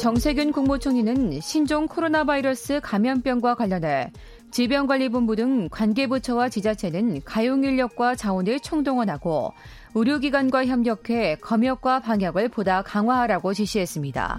정세균 0.00 0.52
국무총리는 0.52 1.40
신종 1.40 1.86
코로나 1.86 2.24
바이러스 2.24 2.80
감염병과 2.82 3.54
관련해 3.54 4.12
질병관리본부 4.54 5.34
등 5.34 5.68
관계부처와 5.68 6.48
지자체는 6.48 7.22
가용 7.24 7.64
인력과 7.64 8.14
자원을 8.14 8.60
총동원하고 8.60 9.52
의료기관과 9.96 10.66
협력해 10.66 11.38
검역과 11.40 11.98
방역을 11.98 12.50
보다 12.50 12.82
강화하라고 12.82 13.52
지시했습니다. 13.52 14.38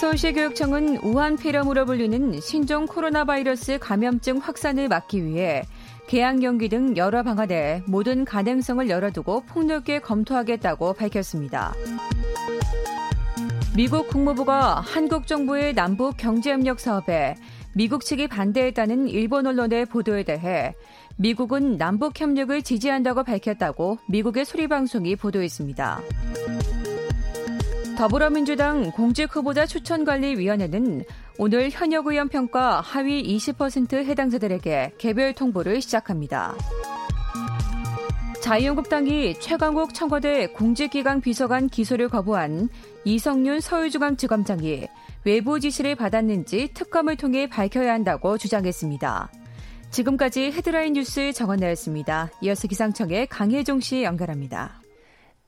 서울시 0.00 0.32
교육청은 0.32 0.96
우한 1.04 1.36
폐렴으로 1.36 1.86
불리는 1.86 2.40
신종 2.40 2.86
코로나 2.86 3.24
바이러스 3.24 3.78
감염증 3.78 4.38
확산을 4.38 4.88
막기 4.88 5.24
위해 5.24 5.62
개학 6.08 6.42
연기 6.42 6.68
등 6.68 6.96
여러 6.96 7.22
방안에 7.22 7.84
모든 7.86 8.24
가능성을 8.24 8.90
열어두고 8.90 9.44
폭넓게 9.46 10.00
검토하겠다고 10.00 10.94
밝혔습니다. 10.94 11.72
미국 13.76 14.08
국무부가 14.08 14.80
한국 14.80 15.28
정부의 15.28 15.72
남북 15.74 16.16
경제협력 16.16 16.80
사업에 16.80 17.36
미국 17.74 18.04
측이 18.04 18.28
반대했다는 18.28 19.08
일본 19.08 19.46
언론의 19.46 19.86
보도에 19.86 20.24
대해 20.24 20.74
미국은 21.16 21.78
남북 21.78 22.20
협력을 22.20 22.62
지지한다고 22.62 23.24
밝혔다고 23.24 23.98
미국의 24.08 24.44
소리 24.44 24.68
방송이 24.68 25.16
보도했습니다. 25.16 26.00
더불어민주당 27.96 28.90
공직후보자 28.90 29.66
추천관리위원회는 29.66 31.04
오늘 31.38 31.70
현역 31.70 32.06
의원 32.06 32.28
평가 32.28 32.80
하위 32.80 33.22
20% 33.36 34.04
해당자들에게 34.04 34.94
개별 34.98 35.32
통보를 35.34 35.80
시작합니다. 35.80 36.54
자유한국당이 38.42 39.38
최강욱 39.38 39.94
청와대 39.94 40.48
공직기강 40.48 41.20
비서관 41.20 41.68
기소를 41.68 42.08
거부한 42.08 42.68
이성윤 43.04 43.60
서울중앙지검장이 43.60 44.88
외부 45.24 45.60
지시를 45.60 45.94
받았는지 45.94 46.70
특검을 46.74 47.14
통해 47.14 47.48
밝혀야 47.48 47.92
한다고 47.92 48.36
주장했습니다. 48.36 49.30
지금까지 49.92 50.50
헤드라인 50.50 50.94
뉴스 50.94 51.32
정원나였습니다. 51.32 52.30
이어서 52.42 52.66
기상청의 52.66 53.28
강혜종 53.28 53.78
씨 53.78 54.02
연결합니다. 54.02 54.81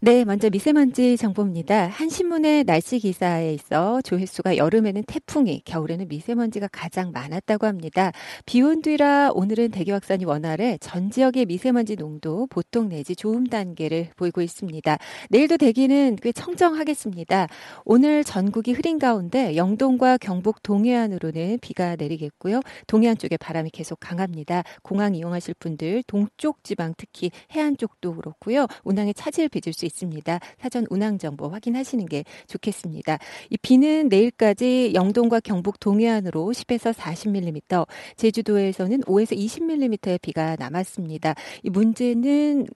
네, 0.04 0.26
먼저 0.26 0.50
미세먼지 0.50 1.16
정보입니다. 1.16 1.86
한 1.86 2.10
신문의 2.10 2.64
날씨 2.64 2.98
기사에 2.98 3.54
있어 3.54 4.02
조회수가 4.02 4.58
여름에는 4.58 5.04
태풍이, 5.06 5.62
겨울에는 5.64 6.08
미세먼지가 6.08 6.68
가장 6.70 7.10
많았다고 7.10 7.66
합니다. 7.66 8.12
비온 8.44 8.82
뒤라 8.82 9.30
오늘은 9.32 9.70
대기 9.70 9.92
확산이 9.92 10.26
원활해 10.26 10.76
전 10.82 11.10
지역의 11.10 11.46
미세먼지 11.46 11.96
농도 11.96 12.46
보통 12.48 12.90
내지 12.90 13.16
좋음 13.16 13.46
단계를 13.46 14.10
보이고 14.14 14.42
있습니다. 14.42 14.98
내일도 15.30 15.56
대기는 15.56 16.18
꽤 16.20 16.32
청정하겠습니다. 16.32 17.46
오늘 17.86 18.24
전국이 18.24 18.72
흐린 18.72 18.98
가운데 18.98 19.56
영동과 19.56 20.18
경북 20.18 20.62
동해안으로는 20.62 21.60
비가 21.62 21.96
내리겠고요. 21.96 22.60
동해안 22.86 23.16
쪽에 23.16 23.38
바람이 23.38 23.70
계속 23.70 24.00
강합니다. 24.00 24.64
공항 24.82 25.14
이용하실 25.14 25.54
분들 25.58 26.02
동쪽 26.06 26.62
지방 26.62 26.92
특히 26.98 27.30
해안 27.56 27.78
쪽도 27.78 28.16
그렇고요. 28.16 28.66
운항에 28.84 29.14
차질 29.14 29.48
빚을 29.48 29.72
수 29.72 29.86
있습니다. 29.86 29.93
있습니다. 29.94 30.40
사전 30.58 30.86
운항 30.90 31.18
정보 31.18 31.48
확인하시는 31.48 32.04
게 32.06 32.24
좋겠습니다. 32.48 33.18
이 33.50 33.56
비는 33.56 34.08
내일까지 34.08 34.92
영동과 34.94 35.40
경북 35.40 35.80
동해안으로 35.80 36.50
10에서 36.52 36.92
40mm, 36.92 37.86
제주도에서는 38.16 39.00
5에서 39.02 39.36
20mm의 39.36 40.20
비가 40.20 40.56
남았습니다. 40.56 41.34
이 41.62 41.70
문제는 41.70 42.66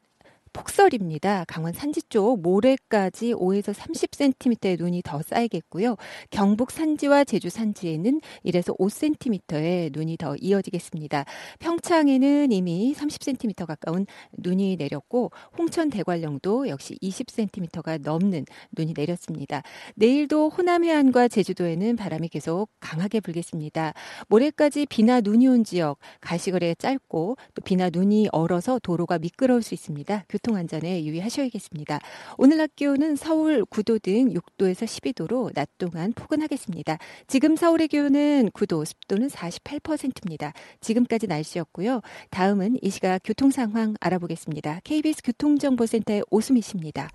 폭설입니다. 0.53 1.45
강원 1.47 1.73
산지 1.73 2.03
쪽 2.09 2.41
모레까지 2.41 3.35
5에서 3.35 3.75
30cm의 3.75 4.79
눈이 4.79 5.03
더 5.05 5.23
쌓이겠고요. 5.23 5.97
경북 6.31 6.71
산지와 6.71 7.25
제주 7.25 7.49
산지에는 7.49 8.21
1에서 8.47 8.77
5cm의 8.79 9.93
눈이 9.93 10.17
더 10.17 10.37
이어지겠습니다. 10.37 11.25
평창에는 11.59 12.53
이미 12.53 12.95
30cm 12.97 13.67
가까운 13.67 14.07
눈이 14.39 14.77
내렸고 14.77 15.31
홍천 15.59 15.91
대관령도 15.91 16.69
역시 16.69 16.97
20cm가 17.03 18.01
넘는 18.03 18.45
눈이 18.77 18.95
내렸습니다. 18.97 19.63
내일도 19.95 20.49
호남 20.49 20.85
해안과 20.85 21.29
제주도에는 21.29 21.97
바람이 21.97 22.29
계속 22.29 22.69
강하게 22.81 23.21
불겠습니다. 23.21 23.95
모레까지 24.29 24.87
비나 24.87 25.21
눈이 25.21 25.47
온 25.49 25.65
지역 25.65 25.99
가시거리가 26.21 26.75
짧고 26.79 27.37
또 27.55 27.63
비나 27.63 27.91
눈이 27.91 28.29
얼어서 28.33 28.79
도로가 28.79 29.19
미끄러울 29.19 29.63
수 29.63 29.75
있습니다. 29.75 30.25
교통 30.39 30.57
안전에 30.57 31.05
유의하셔야겠습니다. 31.05 31.99
오늘 32.37 32.59
낮 32.59 32.77
기온은 32.77 33.17
서울 33.17 33.65
9도 33.65 34.01
등 34.01 34.33
6도에서 34.33 34.87
12도로 34.87 35.53
낮 35.53 35.69
동안 35.79 36.13
포근하겠습니다. 36.13 36.99
지금 37.27 37.57
서울의 37.57 37.89
기온은 37.89 38.51
9도, 38.51 38.85
습도는 38.85 39.27
48%입니다. 39.29 40.53
지금까지 40.81 41.27
날씨였고요. 41.27 42.03
다음은 42.31 42.77
이 42.83 42.91
시각 42.91 43.21
교통 43.25 43.51
상황 43.51 43.95
알아보겠습니다. 44.01 44.81
KBS 44.85 45.23
교통정보센터의 45.25 46.23
오수미 46.31 46.61
씨입니다. 46.61 47.09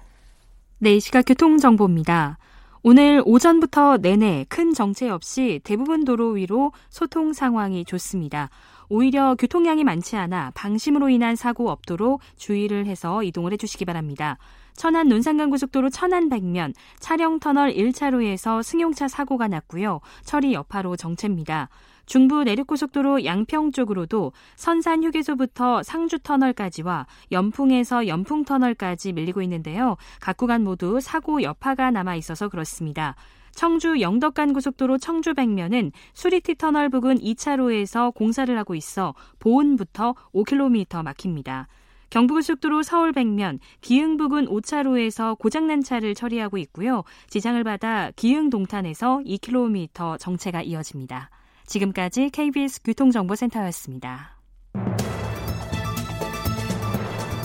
네, 0.79 0.97
이 0.97 0.99
시각 0.99 1.23
교통정보입니다. 1.25 2.37
오늘 2.81 3.23
오전부터 3.25 3.99
내내 4.01 4.45
큰 4.49 4.73
정체 4.73 5.09
없이 5.09 5.61
대부분 5.63 6.03
도로 6.03 6.31
위로 6.31 6.73
소통 6.89 7.31
상황이 7.31 7.85
좋습니다. 7.85 8.49
오히려 8.89 9.35
교통량이 9.35 9.83
많지 9.83 10.15
않아 10.15 10.51
방심으로 10.55 11.09
인한 11.09 11.35
사고 11.35 11.69
없도록 11.69 12.21
주의를 12.37 12.85
해서 12.85 13.23
이동을 13.23 13.53
해주시기 13.53 13.85
바랍니다. 13.85 14.37
천안 14.75 15.07
논산간고속도로 15.07 15.89
천안 15.89 16.29
백면 16.29 16.73
차량 16.99 17.39
터널 17.39 17.73
1차로에서 17.73 18.63
승용차 18.63 19.07
사고가 19.07 19.47
났고요. 19.47 20.01
처리 20.23 20.53
여파로 20.53 20.95
정체입니다. 20.95 21.69
중부 22.05 22.43
내륙고속도로 22.43 23.23
양평 23.23 23.71
쪽으로도 23.71 24.33
선산 24.55 25.03
휴게소부터 25.03 25.83
상주 25.83 26.19
터널까지와 26.19 27.07
연풍에서 27.31 28.07
연풍 28.07 28.43
터널까지 28.43 29.13
밀리고 29.13 29.41
있는데요. 29.43 29.95
각 30.19 30.35
구간 30.37 30.63
모두 30.63 30.99
사고 30.99 31.41
여파가 31.41 31.91
남아 31.91 32.15
있어서 32.15 32.49
그렇습니다. 32.49 33.15
청주 33.55 34.01
영덕간 34.01 34.53
고속도로 34.53 34.97
청주 34.97 35.33
백면은 35.33 35.91
수리티 36.13 36.55
터널 36.55 36.89
부근 36.89 37.17
2차로에서 37.19 38.13
공사를 38.13 38.55
하고 38.57 38.75
있어 38.75 39.13
보은부터 39.39 40.15
5km 40.33 41.03
막힙니다. 41.03 41.67
경부고속도로 42.09 42.83
서울 42.83 43.11
백면 43.11 43.59
기흥 43.81 44.17
부근 44.17 44.45
5차로에서 44.45 45.37
고장난 45.37 45.81
차를 45.81 46.13
처리하고 46.13 46.59
있고요. 46.59 47.03
지장을 47.27 47.63
받아 47.63 48.11
기흥 48.15 48.51
동탄에서 48.51 49.21
2km 49.25 50.19
정체가 50.19 50.61
이어집니다. 50.61 51.31
지금까지 51.65 52.29
KBS 52.29 52.81
교통정보센터였습니다. 52.83 54.37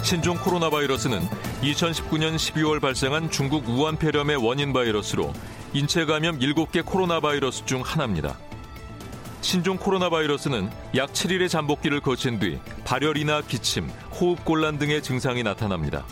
신종 0.03 0.37
코로나 0.39 0.71
바이러스는 0.71 1.21
2019년 1.63 2.37
12월 2.37 2.81
발생한 2.81 3.31
중국 3.31 3.69
우한 3.69 3.97
폐렴의 3.97 4.37
원인 4.37 4.73
바이러스로 4.73 5.33
인체 5.75 6.07
감염 6.07 6.39
7개 6.39 6.83
코로나 6.83 7.21
바이러스 7.21 7.67
중 7.67 7.83
하나입니다. 7.83 8.39
신종 9.43 9.77
코로나 9.77 10.09
바이러스는 10.09 10.71
약 10.97 11.13
7일의 11.13 11.51
잠복기를 11.51 12.01
거친 12.01 12.39
뒤 12.39 12.59
발열이나 12.87 13.43
기침, 13.43 13.87
호흡곤란 14.19 14.79
등의 14.79 15.03
증상이 15.03 15.43
나타납니다. 15.43 16.07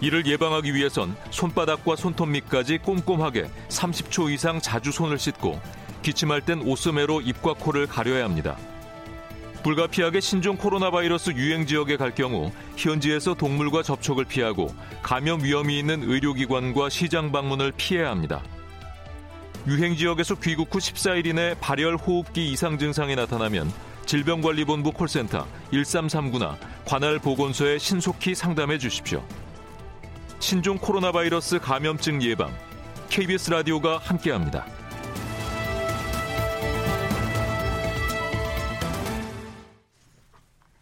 이를 0.00 0.26
예방하기 0.26 0.74
위해선 0.74 1.16
손바닥과 1.30 1.94
손톱 1.94 2.28
밑까지 2.28 2.78
꼼꼼하게 2.78 3.48
30초 3.68 4.32
이상 4.32 4.60
자주 4.60 4.90
손을 4.90 5.18
씻고 5.18 5.60
기침할 6.02 6.40
땐 6.40 6.60
오스메로 6.60 7.20
입과 7.20 7.54
코를 7.54 7.86
가려야 7.86 8.24
합니다. 8.24 8.56
불가피하게 9.62 10.20
신종 10.20 10.56
코로나 10.56 10.90
바이러스 10.90 11.30
유행 11.30 11.66
지역에 11.66 11.96
갈 11.96 12.14
경우 12.14 12.52
현지에서 12.76 13.34
동물과 13.34 13.84
접촉을 13.84 14.24
피하고 14.24 14.74
감염 15.02 15.42
위험이 15.42 15.78
있는 15.78 16.02
의료기관과 16.02 16.88
시장 16.88 17.30
방문을 17.30 17.72
피해야 17.76 18.10
합니다. 18.10 18.42
유행 19.66 19.96
지역에서 19.96 20.36
귀국 20.36 20.72
후 20.72 20.78
14일 20.78 21.26
이내 21.26 21.56
발열 21.60 21.96
호흡기 21.96 22.52
이상 22.52 22.78
증상이 22.78 23.16
나타나면 23.16 23.72
질병관리본부 24.06 24.92
콜센터 24.92 25.44
1339나 25.72 26.56
관할 26.84 27.18
보건소에 27.18 27.78
신속히 27.78 28.36
상담해 28.36 28.78
주십시오. 28.78 29.24
신종 30.38 30.78
코로나 30.78 31.10
바이러스 31.10 31.58
감염증 31.58 32.22
예방 32.22 32.52
KBS 33.08 33.50
라디오가 33.50 33.98
함께합니다. 33.98 34.64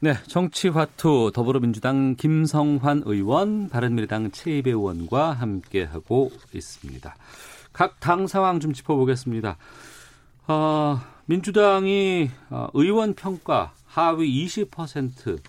네, 0.01 0.13
정치화투 0.27 1.33
더불어민주당 1.35 2.15
김성환 2.17 3.05
의원, 3.07 3.71
바른미래당 3.71 4.33
최이배 4.33 4.69
의원과 4.71 5.33
함께하고 5.33 6.31
있습니다. 6.53 7.17
각 7.75 7.97
당 8.01 8.27
상황 8.27 8.61
좀 8.61 8.73
짚어보겠습니다. 8.73 9.57
어, 10.47 11.01
민주당이 11.27 12.31
어, 12.49 12.69
의원 12.73 13.15
평가 13.15 13.73
하위 13.87 14.47
20% 14.47 15.41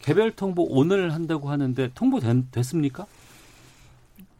개별 0.00 0.32
통보 0.32 0.66
오늘 0.70 1.12
한다고 1.12 1.50
하는데 1.50 1.90
통보 1.94 2.20
됐, 2.20 2.62
습니까 2.64 3.06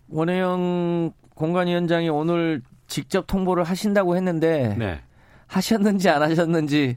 원혜영 0.09 1.13
공관위원장이 1.35 2.09
오늘 2.09 2.63
직접 2.87 3.27
통보를 3.27 3.65
하신다고 3.65 4.17
했는데 4.17 4.75
네. 4.79 5.03
하셨는지 5.47 6.09
안 6.09 6.23
하셨는지 6.23 6.97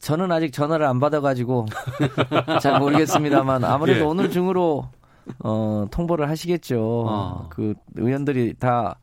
저는 0.00 0.32
아직 0.32 0.52
전화를 0.52 0.84
안 0.84 0.98
받아가지고 0.98 1.66
잘 2.60 2.80
모르겠습니다만 2.80 3.64
아무래도 3.64 4.00
예. 4.00 4.04
오늘 4.04 4.30
중으로 4.30 4.88
어, 5.38 5.86
통보를 5.90 6.28
하시겠죠. 6.28 7.04
어. 7.08 7.46
그 7.50 7.74
의원들이 7.94 8.54
다 8.58 8.98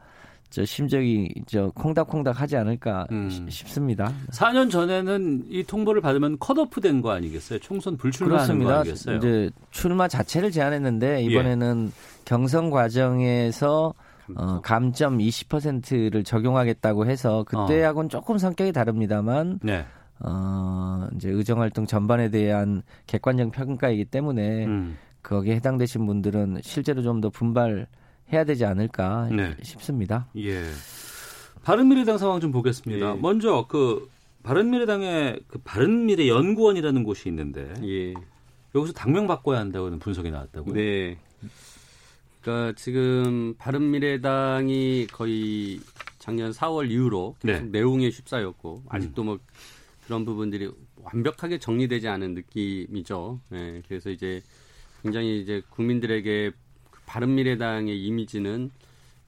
저 0.51 0.63
심정이 0.65 1.29
저 1.47 1.71
콩닥콩닥 1.73 2.39
하지 2.39 2.57
않을까 2.57 3.07
음. 3.11 3.29
싶습니다. 3.49 4.13
4년 4.31 4.69
전에는 4.69 5.45
이 5.49 5.63
통보를 5.63 6.01
받으면 6.01 6.37
컷오프 6.39 6.79
된 6.81 7.01
거 7.01 7.09
아니겠어요? 7.11 7.57
총선 7.59 7.97
불출마하는 7.97 8.59
거 8.63 8.71
아니겠어요? 8.71 9.17
이제 9.17 9.49
출마 9.71 10.07
자체를 10.07 10.51
제안했는데 10.51 11.23
이번에는 11.23 11.87
예. 11.87 12.21
경선 12.25 12.69
과정에서 12.69 13.93
어, 14.35 14.61
감점 14.61 15.17
20%를 15.17 16.23
적용하겠다고 16.23 17.05
해서 17.05 17.43
그때하고는 17.45 18.05
어. 18.05 18.09
조금 18.09 18.37
성격이 18.37 18.71
다릅니다만 18.71 19.59
네. 19.63 19.85
어, 20.19 21.07
이제 21.15 21.29
의정 21.29 21.61
활동 21.61 21.85
전반에 21.85 22.29
대한 22.29 22.83
객관적 23.07 23.51
평가이기 23.51 24.05
때문에 24.05 24.65
음. 24.65 24.97
거기에 25.23 25.55
해당되신 25.55 26.05
분들은 26.05 26.59
실제로 26.61 27.01
좀 27.01 27.21
더 27.21 27.29
분발 27.29 27.87
해야 28.31 28.43
되지 28.43 28.65
않을까 28.65 29.29
네. 29.31 29.55
싶습니다. 29.61 30.27
예. 30.37 30.63
바른미래당 31.63 32.17
상황 32.17 32.39
좀 32.39 32.51
보겠습니다. 32.51 33.15
예. 33.15 33.19
먼저 33.19 33.65
그 33.67 34.09
바른미래당의 34.43 35.41
그 35.47 35.59
바른미래 35.59 36.27
연구원이라는 36.27 37.03
곳이 37.03 37.29
있는데 37.29 37.73
예. 37.83 38.13
여기서 38.73 38.93
당명 38.93 39.27
바꿔야 39.27 39.59
한다고는 39.59 39.99
분석이 39.99 40.31
나왔다고요. 40.31 40.73
네. 40.73 41.17
그러니까 42.41 42.73
지금 42.75 43.53
바른미래당이 43.57 45.07
거의 45.11 45.79
작년 46.17 46.51
4월 46.51 46.89
이후로 46.89 47.35
계속 47.39 47.65
네. 47.65 47.69
내용에 47.71 48.09
휩싸였고 48.09 48.83
아직도 48.89 49.23
뭐 49.23 49.39
그런 50.05 50.25
부분들이 50.25 50.71
완벽하게 50.95 51.59
정리되지 51.59 52.07
않은 52.07 52.33
느낌이죠. 52.33 53.39
네, 53.49 53.81
그래서 53.87 54.09
이제 54.09 54.41
굉장히 55.03 55.41
이제 55.41 55.61
국민들에게 55.69 56.51
그 56.51 56.55
바른미래당의 57.11 58.01
이미지는 58.05 58.71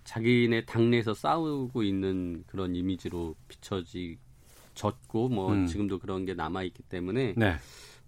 자기네 0.05 0.63
당내에서 0.63 1.13
싸우고 1.13 1.83
있는 1.83 2.45
그런 2.47 2.77
이미지로 2.77 3.35
비춰지졌고 3.49 5.27
뭐 5.29 5.51
음. 5.51 5.65
지금도 5.65 5.99
그런 5.99 6.23
게 6.25 6.33
남아 6.33 6.63
있기 6.63 6.81
때문에 6.83 7.33
네. 7.35 7.55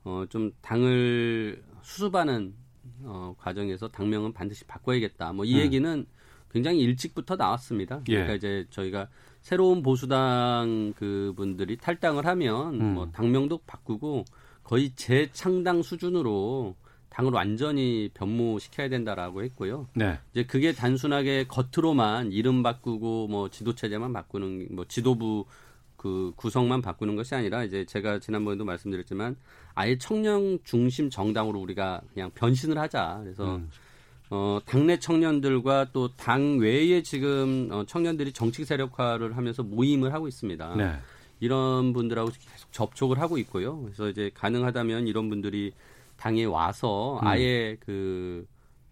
어, 0.06 0.24
좀 0.30 0.54
당을 0.62 1.62
수습하는 1.82 2.54
어, 3.04 3.36
과정에서 3.38 3.90
당명은 3.90 4.32
반드시 4.32 4.64
바꿔야겠다. 4.64 5.34
뭐이 5.34 5.56
음. 5.56 5.60
얘기는 5.60 6.06
굉장히 6.50 6.80
일찍부터 6.80 7.36
나왔습니다. 7.36 8.00
예. 8.08 8.14
그러니까 8.14 8.36
이제 8.36 8.66
저희가 8.70 9.10
새로운 9.42 9.84
보수당 9.84 10.94
그분들이 10.96 11.76
탈당을 11.76 12.26
하면 12.26 12.80
음. 12.80 12.94
뭐 12.94 13.12
당명도 13.12 13.60
바꾸고 13.68 14.24
거의 14.64 14.92
재창당 14.96 15.84
수준으로 15.84 16.78
당을 17.16 17.32
완전히 17.32 18.10
변모시켜야 18.14 18.90
된다라고 18.90 19.42
했고요. 19.44 19.88
네. 19.94 20.20
이제 20.32 20.44
그게 20.44 20.74
단순하게 20.74 21.46
겉으로만 21.48 22.34
이름 22.34 22.62
바꾸고 22.62 23.28
뭐 23.30 23.50
지도 23.50 23.74
체제만 23.74 24.12
바꾸는 24.12 24.68
뭐 24.72 24.84
지도부 24.86 25.46
그 25.96 26.34
구성만 26.36 26.82
바꾸는 26.82 27.16
것이 27.16 27.34
아니라 27.34 27.64
이제 27.64 27.86
제가 27.86 28.20
지난번에도 28.20 28.66
말씀드렸지만 28.66 29.38
아예 29.76 29.98
청년 29.98 30.60
중심 30.66 31.10
정당으로 31.10 31.58
우리가 31.62 32.02
그냥 32.14 32.32
변신을 32.36 32.78
하자. 32.78 33.22
그래서 33.24 33.56
음. 33.56 33.70
어, 34.30 34.60
당내 34.66 35.00
청년들과 35.00 35.92
또 35.94 36.10
당 36.18 36.58
외에 36.58 37.02
지금 37.02 37.70
어, 37.72 37.86
청년들이 37.86 38.34
정치 38.34 38.66
세력화를 38.66 39.38
하면서 39.38 39.64
모임을 39.64 40.14
하고 40.14 40.28
있습니다. 40.28 40.76
네. 40.76 40.96
이런 41.40 41.94
분들하고 41.94 42.30
계속 42.30 42.74
접촉을 42.74 43.22
하고 43.22 43.38
있고요. 43.38 43.82
그래서 43.84 44.10
이제 44.10 44.32
가능하다면 44.34 45.08
이런 45.08 45.30
분들이 45.30 45.72
당에 46.18 46.46
와서 46.46 47.20
음. 47.22 47.28
아예 47.28 47.78
그 47.80 48.46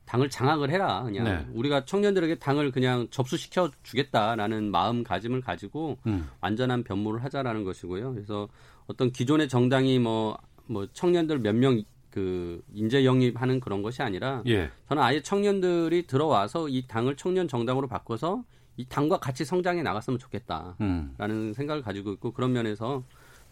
당을 0.06 0.30
장악을 0.30 0.70
해라. 0.70 1.04
그냥 1.04 1.24
네. 1.24 1.48
우리가 1.54 1.86
청년들에게 1.86 2.36
당을 2.36 2.72
그냥 2.72 3.08
접수시켜 3.10 3.72
주겠다라는 3.84 4.72
마음가짐을 4.72 5.42
가지고 5.42 5.98
음. 6.06 6.30
완전한 6.42 6.84
변모를 6.84 7.24
하자라는 7.24 7.64
것이고요. 7.64 8.14
그래서 8.14 8.48
어떤 8.88 9.12
기존의 9.12 9.48
정당이 9.48 10.00
뭐뭐 10.00 10.38
뭐 10.68 10.88
청년들 10.92 11.40
몇명 11.40 11.84
그 12.10 12.62
인재 12.74 13.06
영입하는 13.06 13.60
그런 13.60 13.82
것이 13.82 14.04
아니라 14.04 14.44
예. 14.46 14.70
저는 14.88 15.02
아예 15.02 15.22
청년들이 15.22 16.06
들어와서 16.06 16.70
이 16.70 16.86
당을 16.88 17.16
청년 17.16 17.48
정당으로 17.48 17.88
바꿔서 17.88 18.44
이 18.78 18.86
당과 18.86 19.18
같이 19.18 19.46
성장해 19.46 19.82
나갔으면 19.82 20.20
좋겠다라는 20.20 20.76
음. 21.22 21.54
생각을 21.56 21.82
가지고 21.82 22.12
있고 22.14 22.32
그런 22.32 22.54
면에서 22.54 23.04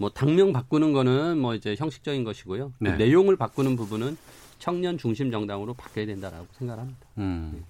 뭐 0.01 0.09
당명 0.09 0.51
바꾸는 0.51 0.93
거는 0.93 1.37
뭐 1.37 1.53
이제 1.53 1.75
형식적인 1.77 2.23
것이고요. 2.23 2.73
그 2.79 2.83
네. 2.83 2.91
그 2.91 3.03
내용을 3.03 3.35
바꾸는 3.35 3.75
부분은 3.75 4.17
청년 4.57 4.97
중심 4.97 5.29
정당으로 5.29 5.75
바뀌어야 5.75 6.07
된다라고 6.07 6.47
생각합니다. 6.53 6.99
음. 7.19 7.51
네. 7.53 7.61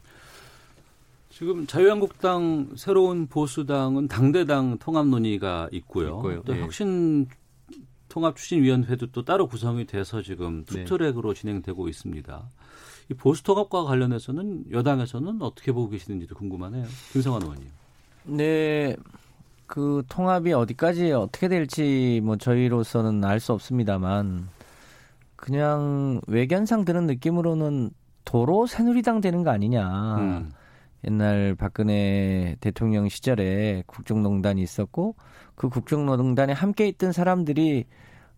지금 1.30 1.68
자유한국당 1.68 2.70
새로운 2.78 3.28
보수당은 3.28 4.08
당대당 4.08 4.78
통합 4.78 5.08
논의가 5.08 5.68
있고요. 5.74 6.08
있고요. 6.08 6.42
또 6.44 6.54
네. 6.54 6.62
혁신 6.62 7.28
통합 8.08 8.38
추진위원회도 8.38 9.08
또 9.12 9.26
따로 9.26 9.48
구성이 9.48 9.86
돼서 9.86 10.22
지금 10.22 10.64
네. 10.66 10.86
투트랙으로 10.86 11.34
네. 11.34 11.40
진행되고 11.40 11.90
있습니다. 11.90 12.50
이 13.10 13.14
보수 13.14 13.44
통합과 13.44 13.84
관련해서는 13.84 14.72
여당에서는 14.72 15.42
어떻게 15.42 15.74
보고 15.74 15.90
계시는지도 15.90 16.36
궁금하네요. 16.36 16.86
김성환 17.12 17.42
의원님. 17.42 17.68
네, 18.24 18.96
그 19.72 20.04
통합이 20.10 20.52
어디까지 20.52 21.14
어떻게 21.14 21.48
될지 21.48 22.20
뭐 22.26 22.36
저희로서는 22.36 23.24
알 23.24 23.40
수 23.40 23.54
없습니다만 23.54 24.50
그냥 25.38 26.20
외견상 26.28 26.84
드는 26.84 27.08
느낌으로는 27.08 27.92
도로 28.26 28.68
새누리당 28.68 29.22
되는 29.22 29.44
거 29.44 29.52
아니냐. 29.52 30.16
음. 30.18 30.52
옛날 31.06 31.56
박근혜 31.56 32.58
대통령 32.60 33.08
시절에 33.08 33.84
국정농단이 33.88 34.62
있었고 34.62 35.16
그 35.56 35.70
국정농단에 35.70 36.52
함께 36.52 36.90
있던 36.90 37.14
사람들이 37.14 37.86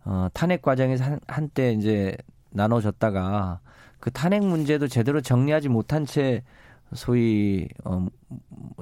어, 0.04 0.28
탄핵 0.34 0.62
과정에서 0.62 1.02
한, 1.02 1.20
한때 1.26 1.72
이제 1.72 2.16
나눠졌다가 2.50 3.58
그 3.98 4.12
탄핵 4.12 4.44
문제도 4.44 4.86
제대로 4.86 5.20
정리하지 5.20 5.68
못한 5.68 6.06
채 6.06 6.44
소위 6.94 7.68
어 7.84 8.06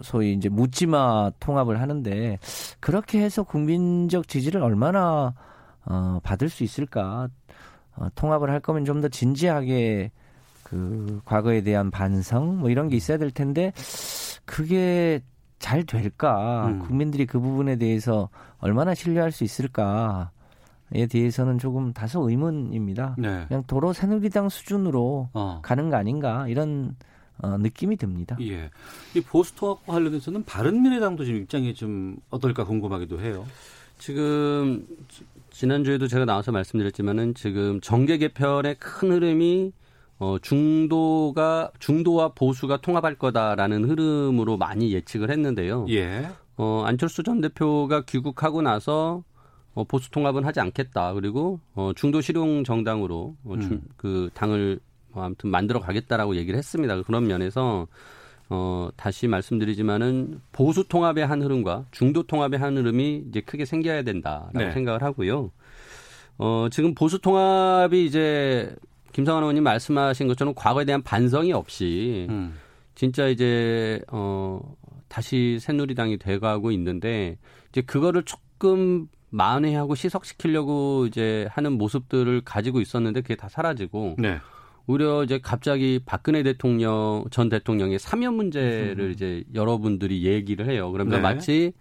소위 0.03 0.35
이제 0.35 0.49
묻지마 0.49 1.33
통합을 1.41 1.81
하는데 1.81 2.39
그렇게 2.81 3.21
해서 3.23 3.43
국민적 3.43 4.29
지지를 4.29 4.63
얼마나 4.63 5.35
어 5.85 6.21
받을 6.23 6.49
수 6.49 6.63
있을까? 6.65 7.29
어, 7.97 8.09
통합을 8.15 8.51
할 8.51 8.61
거면 8.61 8.85
좀 8.85 9.01
더 9.03 9.09
진지하게 9.09 10.13
그 10.63 11.21
과거에 11.25 11.61
대한 11.63 11.91
반성 11.91 12.61
뭐 12.61 12.71
이런 12.71 12.89
게 12.89 12.97
있어야 12.97 13.19
될 13.19 13.31
텐데 13.31 13.73
그게 14.47 15.21
잘 15.59 15.85
될까? 15.85 16.67
음. 16.69 16.79
국민들이 16.81 17.27
그 17.27 17.39
부분에 17.39 17.77
대해서 17.77 18.29
얼마나 18.59 18.95
신뢰할 18.95 19.33
수 19.33 19.45
있을까? 19.45 20.31
에 20.95 21.07
대해서는 21.07 21.59
조금 21.59 21.93
다소 21.95 22.29
의문입니다. 22.29 23.17
네. 23.17 23.45
그냥 23.49 23.63
도로 23.67 23.95
새누리당 23.95 24.51
수준으로 24.51 25.31
어. 25.33 25.61
가는 25.63 25.89
거 25.89 25.97
아닌가 25.97 26.47
이런 26.49 26.97
어, 27.43 27.59
느낌이 27.59 27.97
듭니다. 27.97 28.37
예. 28.41 28.71
이 29.15 29.21
보수 29.21 29.55
통합과 29.57 29.93
관련해서는 29.93 30.45
바른미래당도 30.45 31.25
지금 31.25 31.41
입장이 31.41 31.75
좀 31.75 32.17
어떨까 32.31 32.65
궁금하기도 32.65 33.21
해요. 33.21 33.47
지금 33.99 34.87
지난주에도 35.51 36.09
제가 36.09 36.25
나와서 36.25 36.51
말씀드렸지만은 36.53 37.35
지금 37.35 37.81
정계 37.81 38.19
개편의 38.19 38.77
큰 38.79 39.13
흐름이 39.13 39.73
어, 40.19 40.37
중도가 40.41 41.73
중도와 41.81 42.29
보수가 42.29 42.81
통합할 42.81 43.17
거다라는 43.17 43.91
흐름으로 43.91 44.57
많이 44.57 44.93
예측을 44.93 45.31
했는데요. 45.31 45.87
예. 45.91 46.29
어, 46.57 46.85
안철수 46.87 47.25
전 47.25 47.41
대표가 47.41 48.03
귀국하고 48.03 48.63
나서 48.63 49.25
어, 49.75 49.85
보수 49.85 50.11
통합은 50.11 50.45
하지 50.45 50.61
않겠다. 50.61 51.15
그리고 51.15 51.59
어, 51.75 51.93
중도 51.97 52.21
실용 52.21 52.63
정당으로 52.63 53.35
어, 53.45 53.57
중, 53.59 53.73
음. 53.73 53.83
그 53.97 54.31
당을 54.35 54.79
뭐 55.13 55.25
아무튼 55.25 55.51
만들어 55.51 55.81
가겠다라고 55.81 56.37
얘기를 56.37 56.59
했습니다. 56.59 57.03
그런 57.03 57.27
면에서 57.27 57.87
어, 58.49 58.91
다시 58.97 59.29
말씀드리지만은 59.29 60.41
보수 60.53 60.87
통합의 60.87 61.27
한 61.27 61.43
흐름과 61.43 61.87
중도 61.91 62.23
통합의 62.23 62.61
한 62.61 62.77
흐름이 62.77 63.25
이제 63.29 63.41
크게 63.41 63.65
생겨야 63.65 64.03
된다라고 64.03 64.59
네. 64.59 64.73
생각을 64.73 65.03
하고요. 65.03 65.51
어, 66.39 66.69
지금 66.71 66.95
보수 66.95 67.19
통합이 67.19 68.05
이제 68.05 68.75
김상환 69.13 69.43
의원님 69.43 69.63
말씀하신 69.63 70.27
것처럼 70.29 70.55
과거에 70.55 70.85
대한 70.85 71.03
반성이 71.03 71.53
없이 71.53 72.27
음. 72.31 72.55
진짜 72.95 73.29
이제 73.29 74.01
어 74.11 74.61
다시 75.09 75.59
새누리당이 75.61 76.19
돼가고 76.19 76.71
있는데 76.73 77.39
이제 77.71 77.83
그거를 77.83 78.23
조금 78.25 79.09
만회하고 79.31 79.95
시석시키려고 79.95 81.07
이제 81.07 81.47
하는 81.51 81.73
모습들을 81.73 82.43
가지고 82.45 82.81
있었는데 82.81 83.23
그게 83.23 83.35
다 83.35 83.49
사라지고 83.49 84.17
네. 84.19 84.39
오히려 84.87 85.25
이제 85.25 85.39
갑자기 85.41 86.01
박근혜 86.05 86.43
대통령 86.43 87.25
전 87.31 87.49
대통령의 87.49 87.99
사면 87.99 88.35
문제를 88.35 89.01
음. 89.01 89.11
이제 89.13 89.45
여러분들이 89.55 90.25
얘기를 90.25 90.69
해요. 90.69 90.91
그러면서 90.93 91.19
네. 91.19 91.23
마치 91.23 91.73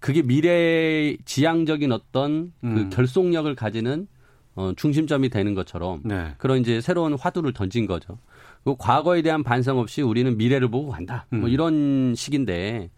그게 0.00 0.22
미래 0.22 1.16
지향적인 1.24 1.92
어떤 1.92 2.52
그 2.60 2.66
음. 2.66 2.90
결속력을 2.90 3.54
가지는 3.54 4.08
어, 4.56 4.72
중심점이 4.76 5.28
되는 5.28 5.54
것처럼 5.54 6.00
네. 6.04 6.34
그런 6.38 6.58
이제 6.58 6.80
새로운 6.80 7.14
화두를 7.14 7.52
던진 7.52 7.86
거죠. 7.86 8.18
그 8.64 8.74
과거에 8.78 9.22
대한 9.22 9.42
반성 9.42 9.78
없이 9.78 10.02
우리는 10.02 10.36
미래를 10.36 10.68
보고 10.68 10.90
간다. 10.90 11.26
뭐 11.30 11.42
음. 11.42 11.48
이런 11.48 12.14
식인데 12.14 12.90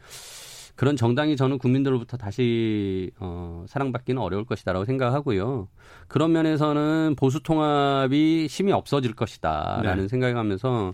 그런 0.82 0.96
정당이 0.96 1.36
저는 1.36 1.58
국민들로부터 1.58 2.16
다시 2.16 3.12
어, 3.20 3.64
사랑받기는 3.68 4.20
어려울 4.20 4.44
것이다라고 4.44 4.84
생각하고요. 4.84 5.68
그런 6.08 6.32
면에서는 6.32 7.14
보수 7.16 7.40
통합이 7.40 8.48
힘이 8.50 8.72
없어질 8.72 9.14
것이다라는 9.14 10.02
네. 10.02 10.08
생각을 10.08 10.36
하면서 10.36 10.92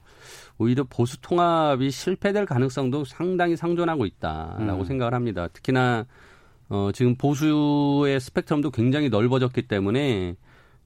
오히려 0.58 0.84
보수 0.84 1.18
통합이 1.22 1.90
실패될 1.90 2.44
가능성도 2.44 3.06
상당히 3.06 3.56
상존하고 3.56 4.04
있다라고 4.04 4.82
음. 4.82 4.84
생각을 4.84 5.14
합니다. 5.14 5.48
특히나 5.48 6.04
어, 6.68 6.90
지금 6.92 7.16
보수의 7.16 8.20
스펙트럼도 8.20 8.72
굉장히 8.72 9.08
넓어졌기 9.08 9.68
때문에 9.68 10.36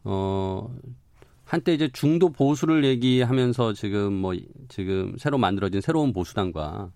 어, 0.05 0.73
한때 1.45 1.75
이제 1.75 1.91
중도 1.93 2.31
보수를 2.31 2.85
얘기하면서 2.85 3.73
지금 3.73 4.13
뭐 4.13 4.33
지금 4.69 5.17
새로 5.19 5.39
만들어진 5.39 5.81
새로운 5.81 6.13
보수당과 6.13 6.93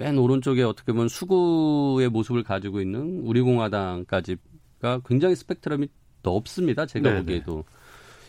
맨 0.00 0.16
오른쪽에 0.16 0.62
어떻게 0.62 0.92
보면 0.92 1.08
수구의 1.08 2.08
모습을 2.08 2.42
가지고 2.42 2.80
있는 2.80 3.20
우리공화당까지가 3.22 5.00
굉장히 5.06 5.36
스펙트럼이 5.36 5.88
넓습니다. 6.22 6.86
제가 6.86 7.10
네네. 7.10 7.20
보기에도 7.20 7.64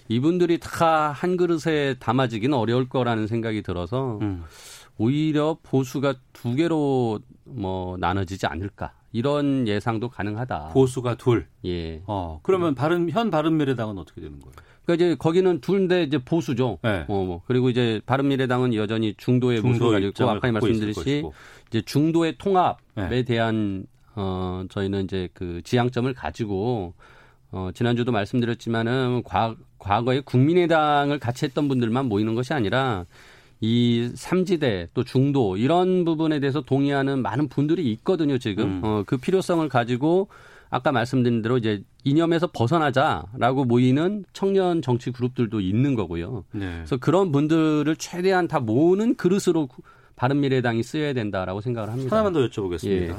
이분들이 0.10 0.60
다 0.60 1.14
한 1.14 1.38
그릇에 1.38 1.96
담아지기는 2.00 2.58
어려울 2.58 2.90
거라는 2.90 3.26
생각이 3.28 3.62
들어서 3.62 4.20
음. 4.22 4.44
오히려 4.98 5.58
보수가 5.64 6.16
두 6.34 6.56
개로 6.56 7.20
뭐 7.46 7.96
나눠지지 7.98 8.48
않을까 8.48 8.92
이런 9.14 9.66
예상도 9.66 10.10
가능하다. 10.10 10.70
보수가 10.74 11.16
둘. 11.16 11.48
예. 11.66 12.02
어, 12.06 12.42
그러면 12.44 12.76
바른 12.76 13.10
현 13.10 13.30
바른 13.32 13.56
미래당은 13.56 13.98
어떻게 13.98 14.20
되는 14.20 14.40
거예요? 14.42 14.54
그러니까 14.92 15.06
이제 15.06 15.16
거기는 15.16 15.62
둘인데 15.62 16.04
이제 16.04 16.18
보수죠. 16.18 16.80
네. 16.84 17.06
어, 17.08 17.24
뭐. 17.24 17.42
그리고 17.46 17.70
이제 17.70 18.02
바른미래당은 18.06 18.74
여전히 18.76 19.14
중도의 19.16 19.62
중도 19.62 19.92
가지고 19.92 20.10
있고 20.10 20.30
아까 20.30 20.52
말씀드렸듯이. 20.52 21.24
이제 21.70 21.82
중도의 21.82 22.36
통합에 22.38 23.10
네. 23.10 23.24
대한 23.24 23.86
어 24.16 24.66
저희는 24.70 25.06
이제 25.06 25.30
그 25.34 25.62
지향점을 25.64 26.14
가지고 26.14 26.94
어 27.52 27.70
지난주도 27.74 28.12
말씀드렸지만은 28.12 29.24
과, 29.24 29.56
과거에 29.80 30.20
국민의당을 30.20 31.20
같이 31.20 31.46
했던 31.46 31.70
분들만 31.70 32.08
모이는 32.08 32.36
것이 32.36 32.54
아니라 32.54 33.06
이 33.62 34.12
삼지대 34.16 34.90
또 34.94 35.04
중도 35.06 35.56
이런 35.56 36.04
부분에 36.04 36.40
대해서 36.40 36.62
동의하는 36.62 37.22
많은 37.22 37.48
분들이 37.48 37.90
있거든요 37.94 38.38
지금 38.38 38.66
음. 38.66 38.82
어, 38.84 39.04
그 39.06 39.18
필요성을 39.18 39.68
가지고 39.70 40.28
아까 40.72 40.92
말씀드린 40.92 41.42
대로 41.44 41.58
이제 41.58 41.84
이념에서 42.06 42.48
벗어나자라고 42.48 43.66
모이는 43.66 44.24
청년 44.34 44.82
정치 44.82 45.12
그룹들도 45.12 45.60
있는 45.60 45.94
거고요. 45.96 46.46
네. 46.54 46.76
그래서 46.78 46.98
그런 46.98 47.32
분들을 47.32 47.94
최대한 47.98 48.48
다 48.48 48.60
모으는 48.60 49.16
그릇으로 49.16 49.68
바른미래당이 50.16 50.82
쓰여야 50.82 51.14
된다라고 51.14 51.62
생각을 51.62 51.90
합니다. 51.92 52.16
하나만 52.16 52.34
더 52.34 52.40
여쭤보겠습니다. 52.48 52.88
예. 53.10 53.16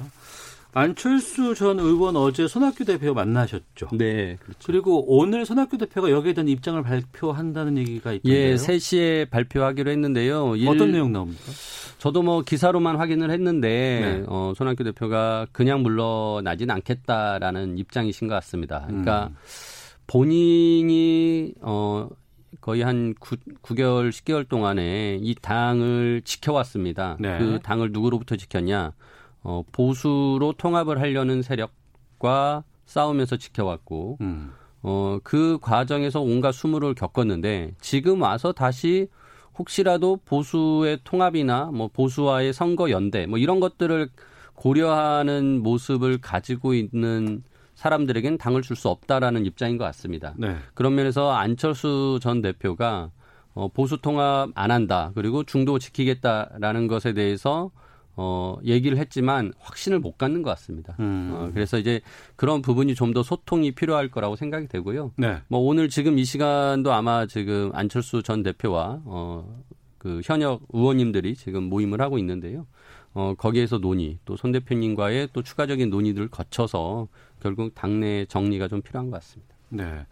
안철수 0.74 1.54
전 1.54 1.78
의원 1.78 2.16
어제 2.16 2.48
손학규 2.48 2.86
대표 2.86 3.12
만나셨죠? 3.12 3.88
네, 3.92 4.38
그렇죠. 4.40 4.58
그리고 4.64 5.04
오늘 5.06 5.44
손학규 5.44 5.76
대표가 5.76 6.10
여기에 6.10 6.32
대한 6.32 6.48
입장을 6.48 6.82
발표한다는 6.82 7.76
얘기가 7.76 8.12
있던데요. 8.14 8.34
예, 8.52 8.54
3시에 8.54 9.28
발표하기로 9.28 9.90
했는데요. 9.90 10.56
일- 10.56 10.68
어떤 10.68 10.92
내용 10.92 11.12
나옵니까? 11.12 11.42
저도 12.02 12.22
뭐 12.22 12.42
기사로만 12.42 12.96
확인을 12.96 13.30
했는데 13.30 13.68
네. 14.00 14.24
어, 14.26 14.52
손학규 14.56 14.82
대표가 14.82 15.46
그냥 15.52 15.84
물러나진 15.84 16.68
않겠다라는 16.68 17.78
입장이신 17.78 18.26
것 18.26 18.34
같습니다. 18.34 18.82
그러니까 18.88 19.28
음. 19.28 19.36
본인이 20.08 21.54
어 21.60 22.08
거의 22.60 22.82
한 22.82 23.14
9, 23.20 23.36
9개월, 23.62 24.10
10개월 24.10 24.48
동안에 24.48 25.20
이 25.22 25.36
당을 25.40 26.22
지켜왔습니다. 26.24 27.18
네. 27.20 27.38
그 27.38 27.60
당을 27.62 27.92
누구로부터 27.92 28.34
지켰냐? 28.34 28.94
어, 29.44 29.62
보수로 29.70 30.54
통합을 30.58 31.00
하려는 31.00 31.42
세력과 31.42 32.64
싸우면서 32.84 33.36
지켜왔고, 33.36 34.18
음. 34.22 34.50
어, 34.82 35.18
그 35.22 35.58
과정에서 35.62 36.20
온갖 36.20 36.50
수모를 36.50 36.94
겪었는데, 36.94 37.74
지금 37.80 38.22
와서 38.22 38.52
다시 38.52 39.06
혹시라도 39.58 40.18
보수의 40.24 41.00
통합이나 41.04 41.66
뭐 41.72 41.88
보수와의 41.88 42.52
선거 42.52 42.90
연대, 42.90 43.26
뭐 43.26 43.38
이런 43.38 43.60
것들을 43.60 44.08
고려하는 44.54 45.62
모습을 45.62 46.18
가지고 46.20 46.74
있는 46.74 47.42
사람들에겐 47.74 48.38
당을 48.38 48.62
줄 48.62 48.76
수 48.76 48.88
없다라는 48.88 49.44
입장인 49.46 49.76
것 49.78 49.84
같습니다. 49.84 50.34
네. 50.36 50.56
그런 50.74 50.94
면에서 50.94 51.32
안철수 51.32 52.18
전 52.22 52.40
대표가 52.42 53.10
어, 53.54 53.68
보수 53.68 53.98
통합 53.98 54.50
안 54.54 54.70
한다. 54.70 55.10
그리고 55.14 55.44
중도 55.44 55.78
지키겠다라는 55.78 56.86
것에 56.86 57.12
대해서 57.12 57.70
어, 58.16 58.58
얘기를 58.64 58.98
했지만 58.98 59.52
확신을 59.58 59.98
못 59.98 60.18
갖는 60.18 60.42
것 60.42 60.50
같습니다. 60.50 60.96
음. 61.00 61.30
어, 61.34 61.50
그래서 61.54 61.78
이제 61.78 62.00
그런 62.36 62.60
부분이 62.62 62.94
좀 62.94 63.12
더 63.12 63.22
소통이 63.22 63.72
필요할 63.72 64.08
거라고 64.10 64.36
생각이 64.36 64.68
되고요. 64.68 65.12
네. 65.16 65.38
뭐 65.48 65.60
오늘 65.60 65.88
지금 65.88 66.18
이 66.18 66.24
시간도 66.24 66.92
아마 66.92 67.26
지금 67.26 67.70
안철수 67.74 68.22
전 68.22 68.42
대표와 68.42 69.00
어, 69.04 69.62
그 69.98 70.20
현역 70.24 70.62
의원님들이 70.72 71.34
지금 71.36 71.64
모임을 71.64 72.00
하고 72.00 72.18
있는데요. 72.18 72.66
어, 73.14 73.34
거기에서 73.36 73.78
논의, 73.78 74.18
또 74.24 74.36
손 74.36 74.52
대표님과의 74.52 75.28
또 75.34 75.42
추가적인 75.42 75.90
논의들을 75.90 76.28
거쳐서 76.28 77.08
결국 77.40 77.74
당내 77.74 78.24
정리가 78.26 78.68
좀 78.68 78.80
필요한 78.80 79.10
것 79.10 79.16
같습니다. 79.20 79.54
네. 79.68 80.06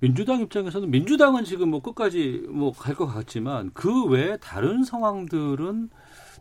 민주당 0.00 0.40
입장에서는 0.40 0.90
민주당은 0.90 1.44
지금 1.44 1.70
뭐 1.70 1.80
끝까지 1.82 2.46
뭐 2.48 2.72
갈 2.72 2.94
것 2.94 3.06
같지만 3.06 3.70
그 3.74 4.04
외에 4.06 4.36
다른 4.38 4.82
상황들은 4.84 5.90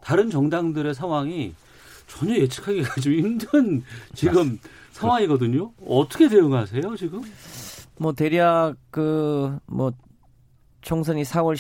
다른 0.02 0.30
정당들의 0.30 0.94
상황이 0.96 1.54
전혀 2.08 2.36
예측하기가 2.36 3.02
좀 3.02 3.14
힘든 3.14 3.84
지금 4.14 4.58
상황이거든요. 4.92 5.72
어떻게 5.88 6.28
대응하세요 6.30 6.96
지금? 6.96 7.22
뭐 8.00 8.14
대략 8.14 8.76
그 8.92 9.58
뭐 9.68 9.92
총선이 10.82 11.24
4월 11.24 11.56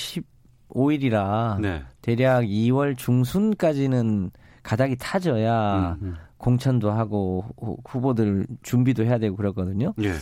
15일이라 0.69 1.59
네. 1.59 1.83
대략 2.01 2.43
2월 2.43 2.97
중순까지는 2.97 4.31
가닥이 4.63 4.95
타져야 4.99 5.97
음, 6.01 6.15
공천도 6.37 6.91
하고 6.91 7.45
후- 7.57 7.77
후보들 7.85 8.47
준비도 8.63 9.03
해야 9.05 9.17
되고 9.17 9.35
그렇거든요. 9.35 9.93
예. 10.01 10.13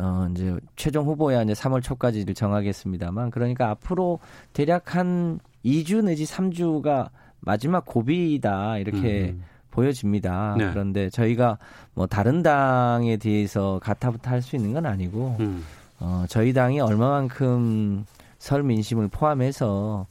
어, 0.00 0.28
이제 0.32 0.56
최종 0.76 1.06
후보야 1.06 1.42
이제 1.42 1.52
3월 1.52 1.82
초까지를 1.82 2.34
정하겠습니다만 2.34 3.30
그러니까 3.30 3.70
앞으로 3.70 4.20
대략 4.52 4.94
한 4.96 5.40
2주 5.64 6.04
내지 6.04 6.24
3주가 6.24 7.10
마지막 7.40 7.84
고비다 7.84 8.78
이렇게 8.78 9.30
음. 9.30 9.42
보여집니다. 9.70 10.54
네. 10.58 10.70
그런데 10.70 11.08
저희가 11.10 11.58
뭐 11.94 12.06
다른 12.06 12.42
당에 12.42 13.16
대해서 13.16 13.78
가타부타 13.82 14.30
할 14.30 14.42
수 14.42 14.56
있는 14.56 14.72
건 14.72 14.86
아니고 14.86 15.36
음. 15.40 15.64
어, 16.00 16.24
저희 16.28 16.52
당이 16.52 16.80
얼마만큼 16.80 18.04
설 18.38 18.62
민심을 18.62 19.08
포함해서 19.08 20.06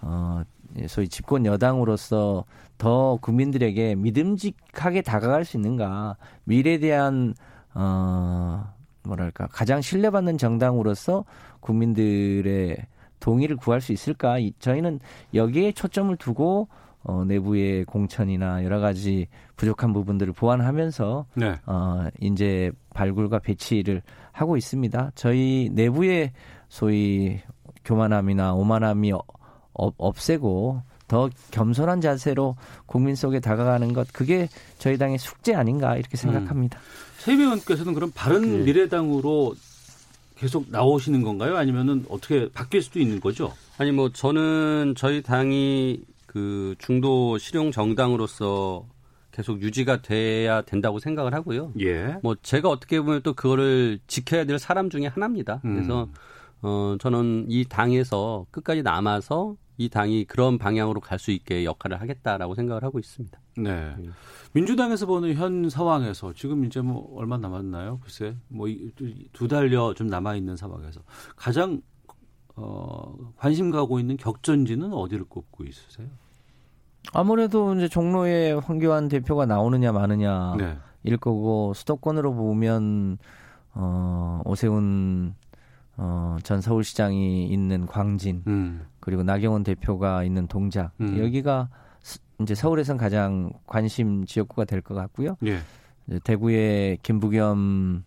어, 0.00 0.42
소위 0.86 1.08
집권 1.08 1.44
여당으로서 1.46 2.44
더 2.78 3.18
국민들에게 3.20 3.94
믿음직하게 3.96 5.02
다가갈 5.02 5.44
수 5.44 5.56
있는가 5.56 6.16
미래에 6.44 6.78
대한 6.78 7.34
어, 7.74 8.72
뭐랄까 9.04 9.46
가장 9.48 9.80
신뢰받는 9.80 10.38
정당으로서 10.38 11.24
국민들의 11.60 12.76
동의를 13.22 13.56
구할 13.56 13.80
수 13.80 13.92
있을까? 13.92 14.38
이, 14.38 14.52
저희는 14.58 14.98
여기에 15.32 15.72
초점을 15.72 16.14
두고 16.16 16.68
어, 17.04 17.24
내부의 17.24 17.84
공천이나 17.84 18.62
여러 18.64 18.78
가지 18.80 19.26
부족한 19.56 19.92
부분들을 19.92 20.32
보완하면서 20.34 21.26
네. 21.34 21.54
어, 21.66 22.06
이제 22.20 22.70
발굴과 22.94 23.38
배치를 23.38 24.02
하고 24.32 24.56
있습니다. 24.56 25.12
저희 25.14 25.68
내부의 25.72 26.32
소위 26.68 27.38
교만함이나 27.84 28.54
오만함이 28.54 29.12
어, 29.12 29.20
업- 29.72 29.94
없애고 29.98 30.82
더 31.08 31.28
겸손한 31.50 32.00
자세로 32.00 32.56
국민 32.86 33.14
속에 33.14 33.38
다가가는 33.40 33.92
것 33.92 34.12
그게 34.12 34.48
저희 34.78 34.96
당의 34.98 35.18
숙제 35.18 35.54
아닌가 35.54 35.96
이렇게 35.96 36.16
생각합니다. 36.16 36.78
채 37.18 37.32
의원께서는 37.34 37.94
그럼 37.94 38.10
바른 38.14 38.42
네. 38.42 38.64
미래당으로 38.64 39.54
계속 40.42 40.66
나오시는 40.70 41.22
건가요? 41.22 41.56
아니면은 41.56 42.04
어떻게 42.08 42.50
바뀔 42.50 42.82
수도 42.82 42.98
있는 42.98 43.20
거죠? 43.20 43.52
아니 43.78 43.92
뭐 43.92 44.10
저는 44.10 44.94
저희 44.96 45.22
당이 45.22 46.00
그 46.26 46.74
중도 46.78 47.38
실용 47.38 47.70
정당으로서 47.70 48.84
계속 49.30 49.62
유지가 49.62 50.02
돼야 50.02 50.62
된다고 50.62 50.98
생각을 50.98 51.32
하고요. 51.32 51.72
예. 51.80 52.16
뭐 52.24 52.34
제가 52.42 52.68
어떻게 52.68 53.00
보면 53.00 53.22
또 53.22 53.34
그거를 53.34 54.00
지켜야 54.08 54.44
될 54.44 54.58
사람 54.58 54.90
중에 54.90 55.06
하나입니다. 55.06 55.60
음. 55.64 55.74
그래서 55.74 56.08
어 56.60 56.96
저는 57.00 57.46
이 57.48 57.64
당에서 57.64 58.44
끝까지 58.50 58.82
남아서 58.82 59.54
이 59.78 59.88
당이 59.88 60.24
그런 60.24 60.58
방향으로 60.58 61.00
갈 61.00 61.20
수 61.20 61.30
있게 61.30 61.64
역할을 61.64 62.00
하겠다라고 62.00 62.56
생각을 62.56 62.82
하고 62.82 62.98
있습니다. 62.98 63.38
네. 63.56 63.94
민주당에서 64.52 65.06
보는 65.06 65.34
현 65.34 65.68
상황에서 65.68 66.32
지금 66.34 66.64
이제 66.64 66.80
뭐 66.80 67.14
얼마 67.16 67.38
남았나요? 67.38 68.00
글쎄, 68.02 68.36
뭐 68.48 68.66
두 69.32 69.48
달여 69.48 69.94
좀 69.94 70.06
남아 70.06 70.36
있는 70.36 70.56
상황에서 70.56 71.00
가장 71.36 71.80
어, 72.54 73.14
관심 73.36 73.70
가고 73.70 73.98
있는 73.98 74.16
격전지는 74.16 74.92
어디를 74.92 75.24
꼽고 75.24 75.64
있으세요? 75.64 76.06
아무래도 77.12 77.74
이제 77.74 77.88
종로에 77.88 78.52
황교안 78.52 79.08
대표가 79.08 79.46
나오느냐 79.46 79.92
마느냐 79.92 80.54
네. 80.58 80.78
일 81.02 81.16
거고 81.16 81.72
수도권으로 81.74 82.34
보면 82.34 83.18
어 83.74 84.40
오세훈 84.44 85.34
어, 85.96 86.36
전 86.42 86.60
서울시장이 86.60 87.48
있는 87.48 87.86
광진 87.86 88.44
음. 88.46 88.86
그리고 89.00 89.22
나경원 89.22 89.64
대표가 89.64 90.22
있는 90.24 90.46
동작 90.46 90.92
음. 91.00 91.18
여기가 91.18 91.68
이제 92.42 92.54
서울에선 92.54 92.96
가장 92.96 93.52
관심 93.66 94.24
지역구가 94.26 94.64
될 94.64 94.80
것 94.82 94.94
같고요. 94.94 95.36
예. 95.46 95.58
대구의 96.24 96.98
김부겸 97.02 98.04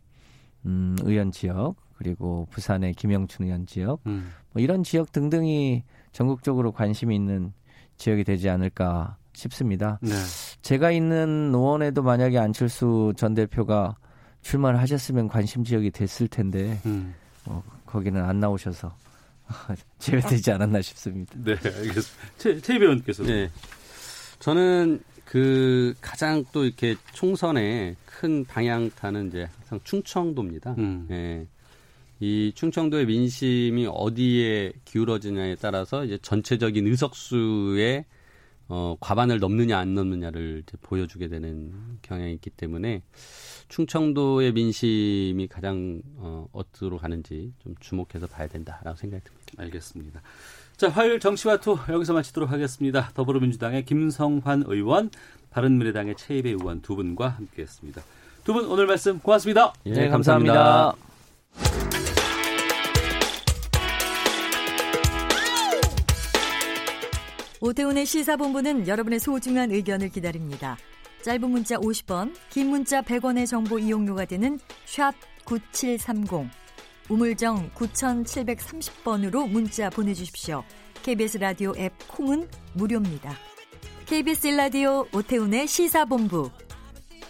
음, 0.66 0.96
의원 1.04 1.32
지역 1.32 1.76
그리고 1.98 2.48
부산의 2.52 2.94
김영춘 2.94 3.46
의원 3.46 3.66
지역 3.66 4.02
음. 4.08 4.32
뭐 4.52 4.62
이런 4.62 4.84
지역 4.84 5.12
등등이 5.12 5.84
전국적으로 6.12 6.72
관심이 6.72 7.16
있는 7.16 7.54
지역이 7.98 8.24
되지 8.26 8.50
않을까 8.50 9.16
싶습니다. 9.34 10.00
네. 10.02 10.12
제가 10.62 10.92
있는 10.92 11.52
노원에도 11.52 12.04
만약에 12.04 12.38
안철수 12.38 13.14
전 13.16 13.34
대표가 13.34 13.96
출마를 14.42 14.80
하셨으면 14.80 15.28
관심 15.28 15.64
지역이 15.64 15.92
됐을 15.92 16.28
텐데 16.28 16.80
음. 16.86 17.14
어, 17.46 17.64
거기는 17.86 18.24
안 18.24 18.40
나오셔서 18.40 18.94
제외되지 20.00 20.52
않았나 20.52 20.82
싶습니다. 20.82 21.34
네, 21.38 21.52
알겠습니다. 21.54 22.04
최, 22.38 22.60
최 22.60 22.80
배원께서. 22.80 23.24
네. 23.24 23.50
저는 24.40 25.02
그 25.26 25.94
가장 26.02 26.46
또 26.52 26.66
이렇게 26.66 26.96
총선에 27.14 27.96
큰 28.06 28.46
방향타는 28.46 29.28
이제 29.28 29.48
항상 29.58 29.80
충청도입니다. 29.84 30.76
음. 30.78 31.08
예. 31.12 31.48
이 32.20 32.54
충청도의 32.56 33.08
민심이 33.08 33.88
어디에 33.92 34.72
기울어지냐에 34.86 35.56
따라서 35.56 36.06
이제 36.06 36.18
전체적인 36.22 36.88
의석수의 36.88 38.06
어, 38.68 38.96
과반을 39.00 39.40
넘느냐 39.40 39.78
안 39.78 39.94
넘느냐를 39.94 40.64
이제 40.66 40.78
보여주게 40.82 41.28
되는 41.28 41.72
경향이 42.02 42.34
있기 42.34 42.50
때문에 42.52 43.04
충청도의 43.68 44.54
민심이 44.54 45.48
가장 45.48 46.02
어, 46.16 46.48
어디로 46.52 46.98
가는지 46.98 47.54
좀 47.60 47.76
주목해서 47.80 48.28
봐야 48.28 48.48
된다라고 48.48 48.96
생각이 48.98 49.24
듭니다. 49.24 49.54
알겠습니다. 49.58 50.22
자, 50.78 50.90
화요일 50.90 51.20
정치와 51.20 51.58
투 51.58 51.78
여기서 51.90 52.14
마치도록 52.14 52.52
하겠습니다. 52.52 53.10
더불어민주당의 53.14 53.86
김성환 53.86 54.66
의원, 54.68 55.10
바른미래당의 55.52 56.16
채이배 56.18 56.50
의원 56.50 56.82
두 56.82 56.96
분과 56.96 57.30
함께했습니다. 57.30 58.02
두 58.44 58.54
분 58.54 58.66
오늘 58.66 58.86
말씀 58.86 59.20
고맙습니다. 59.20 59.74
예, 59.88 59.92
네, 59.92 60.10
감사합니다. 60.10 60.54
감사합니다. 60.54 62.06
오태훈의 67.62 68.06
시사본부는 68.06 68.88
여러분의 68.88 69.20
소중한 69.20 69.72
의견을 69.72 70.10
기다립니다. 70.10 70.78
짧은 71.24 71.50
문자 71.50 71.78
50원, 71.78 72.36
긴 72.50 72.68
문자 72.70 73.02
100원의 73.02 73.48
정보 73.48 73.80
이용료가 73.80 74.26
되는 74.26 74.60
샵 74.86 75.14
9730, 75.46 76.50
우물정 77.10 77.72
9730번으로 77.72 79.48
문자 79.50 79.90
보내주십시오. 79.90 80.64
KBS 81.04 81.38
라디오 81.38 81.74
앱 81.78 81.94
콩은 82.08 82.48
무료입니다. 82.74 83.36
KBS 84.08 84.48
라디오 84.48 85.06
오태훈의 85.14 85.68
시사본부. 85.68 86.50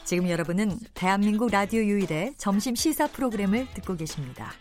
지금 0.06 0.30
여러분은 0.30 0.78
대한민국 0.94 1.50
라디오 1.52 1.82
유일의 1.82 2.36
점심 2.38 2.76
시사 2.76 3.08
프로그램을 3.08 3.68
듣고 3.74 3.96
계십니다. 3.96 4.52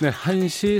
네, 0.00 0.10
1시 0.10 0.78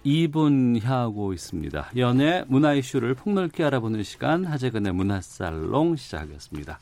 42분 0.00 0.80
향하고 0.80 1.32
있습니다. 1.32 1.90
연예 1.96 2.44
문화 2.46 2.72
이슈를 2.72 3.14
폭넓게 3.14 3.64
알아보는 3.64 4.02
시간 4.04 4.44
하재근의 4.44 4.92
문화살롱 4.92 5.96
시작하겠습니다. 5.96 6.78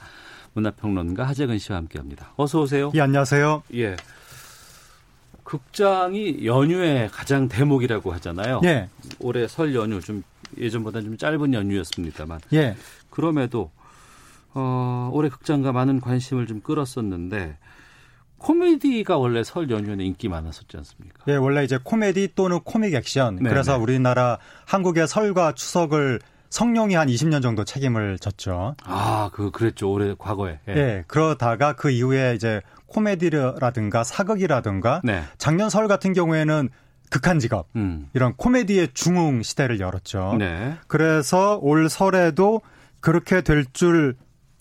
문화평론가 0.57 1.25
하재근 1.25 1.59
씨와 1.59 1.79
함께합니다. 1.79 2.33
어서 2.37 2.63
오세요. 2.63 2.91
예, 2.95 3.01
안녕하세요. 3.03 3.63
예. 3.75 3.97
극장이 5.45 6.45
연휴의 6.45 7.09
가장 7.11 7.47
대목이라고 7.47 8.13
하잖아요. 8.15 8.61
예. 8.65 8.89
올해 9.21 9.47
설 9.47 9.75
연휴 9.75 10.01
좀 10.01 10.25
예전보다 10.59 11.03
좀 11.03 11.17
짧은 11.17 11.55
연휴였습니다만. 11.55 12.41
예. 12.55 12.75
그럼에도 13.11 13.71
어, 14.55 15.11
올해 15.13 15.29
극장과 15.29 15.73
많은 15.73 16.01
관심을 16.01 16.47
좀 16.47 16.61
끌었었는데 16.63 17.59
코미디가 18.39 19.19
원래 19.19 19.45
설 19.45 19.71
연휴에는 19.71 20.05
인기 20.05 20.29
많았었지 20.29 20.77
않습니까? 20.77 21.25
예, 21.29 21.37
원래 21.37 21.65
이제 21.65 21.79
코미디 21.83 22.33
또는 22.35 22.61
코믹 22.61 22.95
액션. 22.95 23.37
네네. 23.37 23.49
그래서 23.49 23.79
우리나라 23.79 24.39
한국의 24.65 25.07
설과 25.07 25.53
추석을 25.53 26.21
성룡이 26.51 26.95
한 26.95 27.09
20년 27.09 27.43
정도 27.43 27.65
책임을 27.65 28.19
졌죠. 28.19 28.77
아, 28.85 29.31
그 29.33 29.51
그랬죠. 29.51 29.91
올해 29.91 30.15
과거에. 30.19 30.59
예. 30.69 30.77
예 30.77 31.05
그러다가 31.07 31.75
그 31.75 31.91
이후에 31.91 32.35
이제 32.35 32.61
코미디라든가 32.87 34.05
사극이라든가 34.05 35.01
네. 35.05 35.23
작년 35.39 35.71
설 35.71 35.89
같은 35.89 36.13
경우에는 36.13 36.69
극한 37.11 37.39
직업 37.39 37.67
음. 37.77 38.09
이런 38.15 38.35
코미디의 38.35 38.89
중흥 38.95 39.43
시대를 39.43 39.81
열었죠. 39.81 40.37
네. 40.39 40.75
그래서 40.89 41.59
올 41.63 41.89
설에도 41.89 42.61
그렇게 43.01 43.43
될 43.43 43.65
줄 43.73 44.17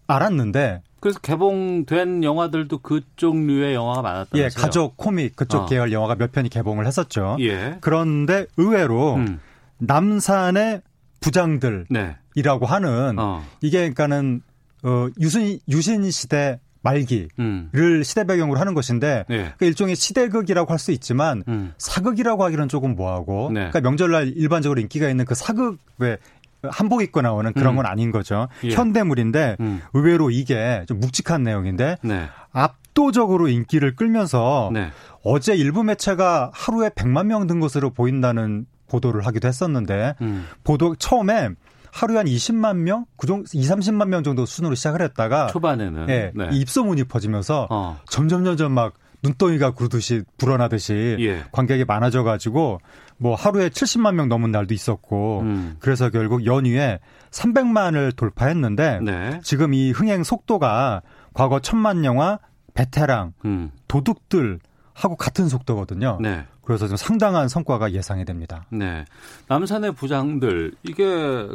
알았는데 0.08 0.82
그래서 1.00 1.20
개봉된 1.20 2.24
영화들도 2.24 2.80
그쪽 2.80 3.36
류의 3.38 3.76
영화가 3.76 4.02
많았다면서요? 4.02 4.44
예, 4.44 4.50
가족 4.50 4.98
코믹 4.98 5.36
그쪽 5.36 5.64
어. 5.64 5.66
계열 5.66 5.92
영화가 5.92 6.16
몇 6.16 6.32
편이 6.32 6.50
개봉을 6.50 6.88
했었죠. 6.88 7.38
예. 7.42 7.78
그런데 7.82 8.48
의외로 8.58 9.16
음. 9.16 9.40
남산의 9.78 10.82
부장들이라고 11.26 11.86
네. 11.90 12.66
하는 12.66 13.18
어. 13.20 13.44
이게 13.62 13.80
그러니까는 13.80 14.42
어 14.84 15.08
유신 15.20 15.60
유신 15.68 16.10
시대 16.12 16.60
말기를 16.84 17.30
음. 17.40 17.72
시대 18.04 18.26
배경으로 18.26 18.60
하는 18.60 18.76
것인데 18.76 19.26
네. 19.28 19.36
그러니까 19.38 19.66
일종의 19.66 19.96
시대극이라고 19.96 20.72
할 20.72 20.78
수 20.78 20.92
있지만 20.92 21.44
음. 21.48 21.74
사극이라고 21.80 22.44
하기는 22.44 22.68
조금 22.68 22.96
뭐하고 22.96 23.50
네. 23.52 23.72
그러니까 23.72 23.82
명절날 23.82 24.34
일반적으로 24.36 24.80
인기가 24.82 25.10
있는 25.10 25.26
그 25.26 25.34
사극 25.34 25.80
왜 25.98 26.18
한복 26.62 27.02
입고 27.02 27.22
나오는 27.22 27.52
그런 27.54 27.74
음. 27.74 27.78
건 27.78 27.86
아닌 27.88 28.12
거죠. 28.12 28.48
예. 28.64 28.70
현대물인데 28.72 29.58
음. 29.60 29.82
의외로 29.94 30.30
이게 30.30 30.84
좀 30.88 31.00
묵직한 31.00 31.42
내용인데 31.44 31.98
네. 32.04 32.28
압도적으로 32.52 33.48
인기를 33.48 33.96
끌면서 33.96 34.70
네. 34.74 34.90
어제 35.24 35.56
일부 35.56 35.84
매체가 35.84 36.52
하루에 36.54 36.90
100만 36.90 37.26
명 37.28 37.48
든 37.48 37.60
것으로 37.60 37.90
보인다는 37.92 38.66
보도를 38.88 39.26
하기도 39.26 39.48
했었는데 39.48 40.16
음. 40.22 40.46
보도 40.64 40.96
처음에 40.96 41.50
하루에 41.92 42.18
한 42.18 42.26
20만 42.26 42.78
명, 42.78 43.06
그 43.18 43.26
정도 43.26 43.46
2, 43.54 43.62
30만 43.62 44.10
명 44.10 44.22
정도 44.22 44.46
수준으로 44.46 44.76
시작을 44.76 45.02
했다가 45.02 45.48
초반에는 45.48 46.10
예, 46.10 46.32
네. 46.36 46.50
입소문이 46.52 47.06
퍼지면서 47.06 47.68
어. 47.70 47.98
점점 48.10 48.44
점점 48.44 48.74
막 48.74 48.96
눈덩이가 49.24 49.72
구르듯이 49.72 50.24
불어나듯이 50.38 51.18
예. 51.20 51.44
관객이 51.52 51.86
많아져 51.86 52.24
가지고 52.24 52.80
뭐 53.18 53.34
하루에 53.34 53.70
70만 53.70 54.16
명 54.16 54.28
넘은 54.28 54.52
날도 54.52 54.74
있었고 54.74 55.40
음. 55.42 55.78
그래서 55.80 56.10
결국 56.10 56.46
연휴에 56.46 57.00
300만을 57.32 58.16
돌파했는데 58.16 59.00
네. 59.02 59.40
지금 59.42 59.74
이 59.74 59.92
흥행 59.92 60.24
속도가 60.24 61.02
과거 61.34 61.60
천만 61.60 62.06
영화 62.06 62.40
베테랑 62.74 63.34
음. 63.46 63.72
도둑들 63.88 64.60
하고 64.94 65.16
같은 65.16 65.50
속도거든요. 65.50 66.20
네. 66.22 66.46
그래서 66.66 66.88
좀 66.88 66.98
상당한 66.98 67.48
성과가 67.48 67.92
예상이 67.94 68.26
됩니다. 68.26 68.66
네. 68.70 69.06
남산의 69.48 69.94
부장들 69.94 70.74
이게 70.84 71.06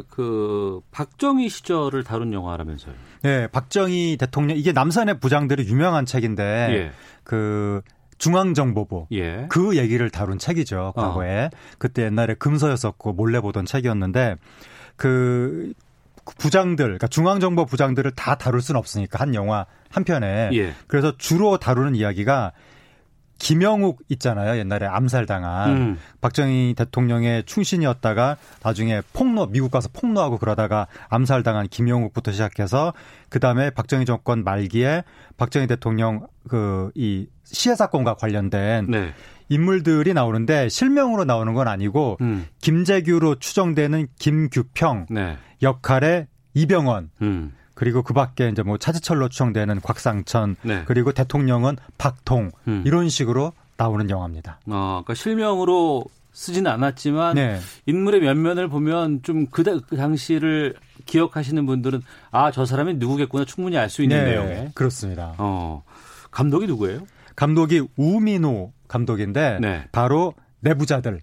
그 0.09 0.79
박정희 0.91 1.49
시절을 1.49 2.03
다룬 2.03 2.33
영화라면서요. 2.33 2.93
네, 3.23 3.47
박정희 3.47 4.17
대통령 4.19 4.57
이게 4.57 4.71
남산의 4.71 5.19
부장들이 5.19 5.67
유명한 5.67 6.05
책인데 6.05 6.43
예. 6.43 6.91
그 7.23 7.81
중앙정보부 8.17 9.07
예. 9.13 9.47
그 9.49 9.77
얘기를 9.77 10.09
다룬 10.09 10.37
책이죠 10.37 10.93
과거에 10.95 11.45
어. 11.45 11.49
그때 11.79 12.03
옛날에 12.03 12.35
금서였었고 12.35 13.13
몰래 13.13 13.41
보던 13.41 13.65
책이었는데 13.65 14.35
그 14.95 15.73
부장들 16.37 16.85
그러니까 16.85 17.07
중앙정보 17.07 17.65
부장들을 17.65 18.11
다 18.11 18.35
다룰 18.35 18.61
수는 18.61 18.77
없으니까 18.77 19.19
한 19.19 19.33
영화 19.33 19.65
한 19.89 20.03
편에 20.03 20.51
예. 20.53 20.73
그래서 20.87 21.17
주로 21.17 21.57
다루는 21.57 21.95
이야기가 21.95 22.51
김영욱 23.41 24.01
있잖아요. 24.09 24.59
옛날에 24.59 24.85
암살당한 24.85 25.69
음. 25.71 25.97
박정희 26.21 26.75
대통령의 26.77 27.43
충신이었다가 27.45 28.37
나중에 28.61 29.01
폭로 29.13 29.47
미국 29.47 29.71
가서 29.71 29.89
폭로하고 29.91 30.37
그러다가 30.37 30.85
암살당한 31.09 31.67
김영욱부터 31.69 32.31
시작해서 32.31 32.93
그다음에 33.29 33.71
박정희 33.71 34.05
정권 34.05 34.43
말기에 34.43 35.03
박정희 35.37 35.67
대통령 35.67 36.27
그 36.47 36.91
이 36.95 37.27
시해 37.51 37.75
사건과 37.75 38.15
관련된 38.15 38.87
네. 38.89 39.13
인물들이 39.49 40.13
나오는데 40.13 40.69
실명으로 40.69 41.25
나오는 41.25 41.53
건 41.53 41.67
아니고 41.67 42.17
음. 42.21 42.47
김재규로 42.61 43.35
추정되는 43.35 44.07
김규평 44.17 45.07
네. 45.09 45.37
역할의 45.61 46.27
이병헌 46.53 47.09
음. 47.21 47.53
그리고 47.81 48.03
그 48.03 48.13
밖에 48.13 48.47
이제 48.47 48.61
뭐 48.61 48.77
차지철로 48.77 49.27
추정되는 49.29 49.81
곽상천 49.81 50.55
네. 50.61 50.83
그리고 50.85 51.13
대통령은 51.13 51.77
박통 51.97 52.51
음. 52.67 52.83
이런 52.85 53.09
식으로 53.09 53.53
나오는 53.75 54.07
영화입니다. 54.07 54.59
아, 54.67 55.01
그러니까 55.03 55.15
실명으로 55.15 56.05
쓰지는 56.31 56.69
않았지만 56.69 57.33
네. 57.33 57.59
인물의 57.87 58.21
면면을 58.21 58.67
보면 58.67 59.23
좀그 59.23 59.63
그 59.89 59.97
당시를 59.97 60.75
기억하시는 61.07 61.65
분들은 61.65 62.03
아 62.29 62.51
저 62.51 62.65
사람이 62.65 62.93
누구겠구나 62.97 63.45
충분히 63.45 63.79
알 63.79 63.89
수 63.89 64.03
있는 64.03 64.25
네, 64.25 64.29
내용에 64.29 64.69
그렇습니다. 64.75 65.33
어, 65.39 65.81
감독이 66.29 66.67
누구예요? 66.67 67.07
감독이 67.35 67.87
우민호 67.97 68.73
감독인데 68.87 69.57
네. 69.59 69.85
바로 69.91 70.35
내부자들. 70.59 71.19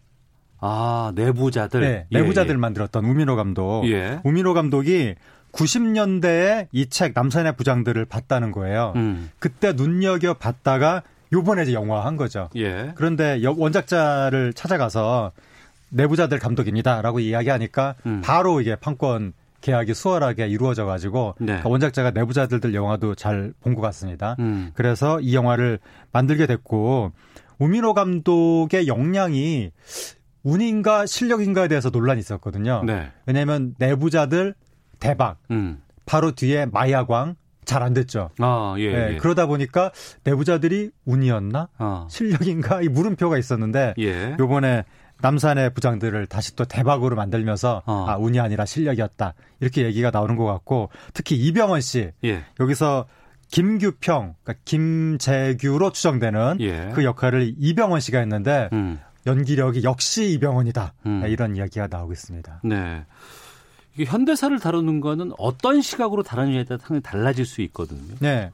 아 0.60 1.12
내부자들. 1.14 1.80
네, 1.82 2.06
내부자들 2.10 2.50
예, 2.50 2.54
예. 2.54 2.56
만들었던 2.58 3.04
우민호 3.04 3.36
감독. 3.36 3.84
예. 3.88 4.18
우민호 4.24 4.54
감독이 4.54 5.14
90년대에 5.52 6.68
이 6.72 6.86
책 6.88 7.12
남산의 7.14 7.56
부장들을 7.56 8.04
봤다는 8.06 8.52
거예요. 8.52 8.92
음. 8.96 9.30
그때 9.38 9.72
눈여겨 9.72 10.34
봤다가 10.34 11.02
요번에 11.32 11.62
이제 11.64 11.72
영화한 11.74 12.16
거죠. 12.16 12.48
예. 12.56 12.92
그런데 12.94 13.40
원작자를 13.44 14.52
찾아가서 14.54 15.32
내부자들 15.90 16.38
감독입니다라고 16.38 17.20
이야기하니까 17.20 17.94
음. 18.06 18.20
바로 18.24 18.60
이게 18.60 18.76
판권 18.76 19.32
계약이 19.60 19.92
수월하게 19.92 20.48
이루어져 20.48 20.84
가지고 20.86 21.34
네. 21.40 21.46
그러니까 21.46 21.68
원작자가 21.68 22.10
내부자들들 22.12 22.74
영화도 22.74 23.14
잘 23.16 23.52
본 23.62 23.74
것 23.74 23.80
같습니다. 23.82 24.36
음. 24.38 24.70
그래서 24.74 25.20
이 25.20 25.34
영화를 25.34 25.78
만들게 26.12 26.46
됐고 26.46 27.12
우민호 27.58 27.92
감독의 27.94 28.86
역량이 28.86 29.70
운인가 30.44 31.06
실력인가에 31.06 31.68
대해서 31.68 31.90
논란이 31.90 32.20
있었거든요. 32.20 32.82
네. 32.86 33.10
왜냐하면 33.26 33.74
내부자들 33.78 34.54
대박. 34.98 35.38
음. 35.50 35.82
바로 36.06 36.32
뒤에 36.32 36.66
마야광 36.66 37.36
잘 37.68 37.82
안 37.82 37.92
됐죠. 37.92 38.30
아, 38.38 38.74
예, 38.78 38.90
네, 38.90 39.14
예. 39.14 39.16
그러다 39.18 39.46
보니까 39.46 39.92
내부자들이 40.24 40.90
운이었나? 41.04 41.68
아. 41.76 42.06
실력인가? 42.08 42.80
이 42.80 42.88
물음표가 42.88 43.36
있었는데 43.36 43.94
예. 43.98 44.34
요번에 44.40 44.84
남산의 45.20 45.74
부장들을 45.74 46.26
다시 46.26 46.56
또 46.56 46.64
대박으로 46.64 47.14
만들면서 47.16 47.82
어. 47.84 48.06
아 48.08 48.16
운이 48.16 48.40
아니라 48.40 48.64
실력이었다 48.64 49.34
이렇게 49.60 49.84
얘기가 49.84 50.10
나오는 50.10 50.36
것 50.36 50.44
같고 50.46 50.90
특히 51.12 51.36
이병헌 51.36 51.80
씨 51.80 52.10
예. 52.24 52.44
여기서 52.58 53.06
김규평 53.48 54.34
그러니까 54.42 54.54
김재규로 54.64 55.92
추정되는 55.92 56.58
예. 56.60 56.92
그 56.94 57.04
역할을 57.04 57.54
이병헌 57.58 58.00
씨가 58.00 58.18
했는데 58.20 58.68
음. 58.72 58.98
연기력이 59.26 59.82
역시 59.82 60.30
이병헌이다 60.32 60.94
음. 61.06 61.24
이런 61.26 61.56
이야기가 61.56 61.88
나오고 61.90 62.12
있습니다. 62.12 62.60
네. 62.64 63.04
현대사를 64.04 64.58
다루는 64.58 65.00
거는 65.00 65.32
어떤 65.38 65.80
시각으로 65.80 66.22
다루느냐에 66.22 66.64
따라 66.64 66.78
상당히 66.78 67.02
달라질 67.02 67.44
수 67.46 67.62
있거든요. 67.62 68.14
네. 68.20 68.50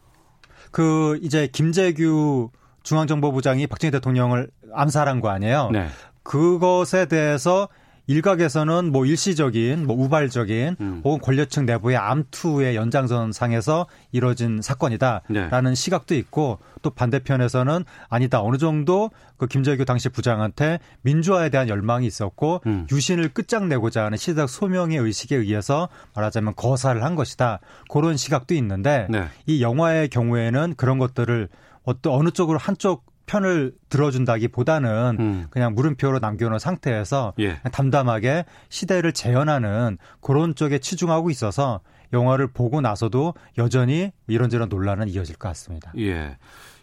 그 0.70 1.18
이제 1.22 1.46
김재규 1.46 2.50
중앙정보부장이 2.82 3.66
박정희 3.66 3.90
대통령을 3.92 4.50
암살한 4.72 5.20
거 5.20 5.28
아니에요. 5.28 5.70
네. 5.72 5.88
그것에 6.22 7.06
대해서 7.06 7.68
일각에서는 8.06 8.92
뭐 8.92 9.06
일시적인, 9.06 9.86
뭐 9.86 9.96
우발적인, 9.96 10.76
음. 10.80 11.00
혹은 11.04 11.20
권력층 11.20 11.64
내부의 11.64 11.96
암투의 11.96 12.76
연장선상에서 12.76 13.86
이뤄진 14.12 14.60
사건이다라는 14.62 15.70
네. 15.70 15.74
시각도 15.74 16.14
있고 16.14 16.58
또 16.82 16.90
반대편에서는 16.90 17.84
아니다 18.08 18.42
어느 18.42 18.58
정도 18.58 19.10
그 19.36 19.46
김재규 19.46 19.84
당시 19.84 20.08
부장한테 20.08 20.78
민주화에 21.02 21.48
대한 21.48 21.68
열망이 21.68 22.06
있었고 22.06 22.60
음. 22.66 22.86
유신을 22.92 23.30
끝장내고자 23.30 24.04
하는 24.04 24.18
시대적 24.18 24.48
소명의 24.48 24.98
의식에 24.98 25.36
의해서 25.36 25.88
말하자면 26.14 26.54
거사를 26.56 27.02
한 27.02 27.14
것이다 27.14 27.60
그런 27.90 28.16
시각도 28.16 28.54
있는데 28.54 29.06
네. 29.08 29.26
이 29.46 29.62
영화의 29.62 30.08
경우에는 30.08 30.74
그런 30.76 30.98
것들을 30.98 31.48
어떤 31.84 32.12
어느 32.14 32.30
쪽으로 32.30 32.58
한쪽 32.58 33.04
편을 33.26 33.74
들어준다기보다는 33.88 35.16
음. 35.18 35.46
그냥 35.50 35.74
물음표로 35.74 36.18
남겨놓은 36.18 36.58
상태에서 36.58 37.32
예. 37.38 37.60
담담하게 37.72 38.44
시대를 38.68 39.12
재현하는 39.12 39.98
그런 40.20 40.54
쪽에 40.54 40.78
치중하고 40.78 41.30
있어서 41.30 41.80
영화를 42.12 42.48
보고 42.48 42.80
나서도 42.80 43.34
여전히 43.58 44.12
이런저런 44.26 44.68
논란은 44.68 45.08
이어질 45.08 45.36
것 45.36 45.48
같습니다. 45.48 45.92
예. 45.98 46.36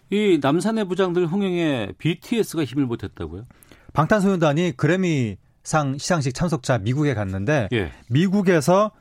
이 0.10 0.40
남산의 0.42 0.86
부장들 0.86 1.28
흥행에 1.28 1.94
BTS가 1.98 2.66
힘을 2.66 2.86
못했다고요? 2.86 3.46
방탄소년단이 3.94 4.74
그래미 4.76 5.38
상 5.64 5.98
시상식 5.98 6.34
참석자 6.34 6.80
미국에 6.80 7.14
갔는데 7.14 7.70
예. 7.72 7.92
미국에서 8.10 8.92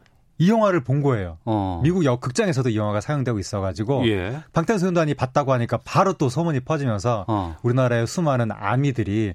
이 0.41 0.49
영화를 0.49 0.83
본 0.83 1.03
거예요. 1.03 1.37
어. 1.45 1.81
미국 1.85 2.07
역 2.07 2.21
극장에서도 2.21 2.71
이 2.71 2.77
영화가 2.77 3.03
사용되고 3.03 3.39
있어가지고 3.39 4.09
예. 4.09 4.41
방탄소년단이 4.55 5.13
봤다고 5.13 5.53
하니까 5.53 5.79
바로 5.85 6.15
또 6.15 6.31
소문이 6.31 6.61
퍼지면서 6.61 7.27
어. 7.29 7.57
우리나라의 7.63 8.07
수많은 8.07 8.51
아미들이 8.51 9.35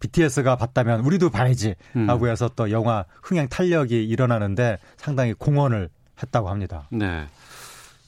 BTS가 0.00 0.56
봤다면 0.56 1.00
우리도 1.00 1.28
봐야지 1.28 1.74
음. 1.94 2.08
하고 2.08 2.28
해서 2.28 2.50
또 2.56 2.70
영화 2.70 3.04
흥행 3.22 3.48
탄력이 3.48 4.02
일어나는데 4.02 4.78
상당히 4.96 5.34
공헌을 5.34 5.90
했다고 6.22 6.48
합니다. 6.48 6.88
네. 6.90 7.26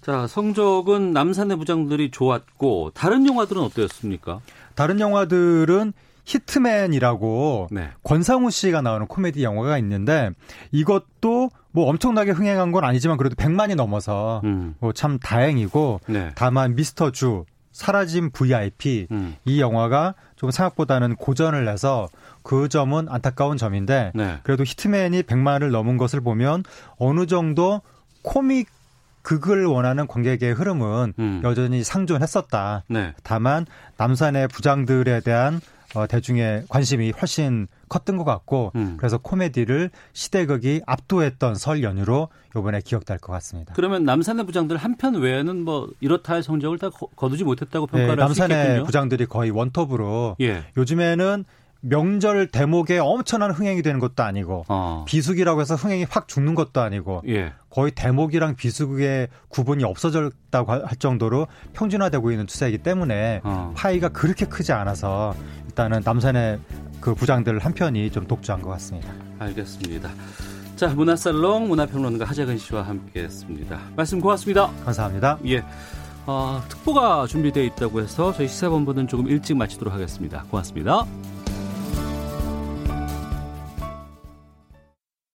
자, 0.00 0.26
성적은 0.26 1.12
남산의 1.12 1.58
부장들이 1.58 2.10
좋았고 2.10 2.92
다른 2.94 3.26
영화들은 3.26 3.60
어땠습니까? 3.60 4.40
다른 4.74 5.00
영화들은 5.00 5.92
히트맨이라고 6.24 7.68
네. 7.72 7.90
권상우 8.04 8.50
씨가 8.50 8.80
나오는 8.80 9.06
코미디 9.06 9.42
영화가 9.42 9.76
있는데 9.78 10.30
이것도 10.70 11.50
뭐 11.72 11.88
엄청나게 11.88 12.30
흥행한 12.30 12.70
건 12.70 12.84
아니지만 12.84 13.16
그래도 13.16 13.34
100만이 13.34 13.74
넘어서 13.74 14.40
음. 14.44 14.74
뭐참 14.78 15.18
다행이고 15.18 16.00
네. 16.06 16.30
다만 16.34 16.74
미스터 16.74 17.10
주 17.10 17.44
사라진 17.72 18.30
VIP 18.30 19.08
음. 19.10 19.36
이 19.44 19.60
영화가 19.60 20.14
좀 20.36 20.50
생각보다는 20.50 21.16
고전을 21.16 21.64
내서 21.64 22.08
그 22.42 22.68
점은 22.68 23.08
안타까운 23.08 23.56
점인데 23.56 24.12
네. 24.14 24.38
그래도 24.42 24.62
히트맨이 24.64 25.22
100만을 25.22 25.70
넘은 25.70 25.96
것을 25.96 26.20
보면 26.20 26.64
어느 26.98 27.26
정도 27.26 27.80
코믹 28.22 28.68
극을 29.22 29.66
원하는 29.66 30.06
관객의 30.06 30.52
흐름은 30.52 31.14
음. 31.18 31.40
여전히 31.44 31.84
상존했었다. 31.84 32.84
네. 32.88 33.14
다만 33.22 33.66
남산의 33.96 34.48
부장들에 34.48 35.20
대한 35.20 35.60
어, 35.95 36.07
대중의 36.07 36.64
관심이 36.68 37.11
훨씬 37.11 37.66
컸던 37.88 38.16
것 38.16 38.24
같고 38.24 38.72
음. 38.74 38.97
그래서 38.97 39.18
코미디를 39.18 39.90
시대극이 40.12 40.82
압도했던 40.86 41.55
설 41.55 41.82
연휴로 41.82 42.28
이번에 42.57 42.80
기억될 42.80 43.18
것 43.18 43.32
같습니다. 43.32 43.74
그러면 43.74 44.05
남산의 44.05 44.47
부장들 44.47 44.76
한편 44.76 45.14
외에는 45.14 45.64
뭐 45.64 45.90
이렇다 46.01 46.34
할 46.34 46.43
성적을 46.43 46.78
다 46.78 46.90
거두지 47.16 47.45
못했다고 47.45 47.86
네, 47.86 47.93
평가를 47.93 48.16
네. 48.16 48.22
남산의 48.22 48.84
부장들이 48.84 49.26
거의 49.26 49.51
원톱으로 49.51 50.36
예. 50.40 50.64
요즘에는 50.76 51.45
명절 51.82 52.46
대목에 52.46 52.98
엄청난 52.98 53.50
흥행이 53.50 53.82
되는 53.82 53.98
것도 53.98 54.22
아니고 54.22 54.64
어. 54.68 55.04
비수기라고 55.06 55.60
해서 55.60 55.74
흥행이 55.74 56.06
확 56.08 56.28
죽는 56.28 56.54
것도 56.54 56.80
아니고 56.80 57.22
예. 57.28 57.52
거의 57.70 57.90
대목이랑 57.90 58.54
비수기의 58.54 59.28
구분이 59.48 59.82
없어졌다고 59.84 60.72
할 60.72 60.96
정도로 60.96 61.48
평준화되고 61.72 62.30
있는 62.30 62.46
추세이기 62.46 62.78
때문에 62.78 63.40
어. 63.42 63.72
파이가 63.76 64.10
그렇게 64.10 64.46
크지 64.46 64.72
않아서 64.72 65.34
일단은 65.66 66.02
남산의 66.04 66.60
그 67.00 67.14
부장들 67.14 67.58
한 67.58 67.74
편이 67.74 68.10
좀 68.12 68.26
독주한 68.26 68.62
것 68.62 68.70
같습니다. 68.70 69.12
알겠습니다. 69.40 70.10
자, 70.76 70.88
문화살롱 70.88 71.68
문화평론가 71.68 72.24
하재근 72.24 72.58
씨와 72.58 72.82
함께했습니다. 72.82 73.80
말씀 73.96 74.20
고맙습니다. 74.20 74.70
감사합니다. 74.84 75.38
예. 75.46 75.64
어, 76.26 76.62
특보가 76.68 77.26
준비되어 77.26 77.64
있다고 77.64 78.00
해서 78.00 78.32
저희 78.32 78.46
시사본부는 78.46 79.08
조금 79.08 79.26
일찍 79.26 79.56
마치도록 79.56 79.92
하겠습니다. 79.92 80.44
고맙습니다. 80.48 81.04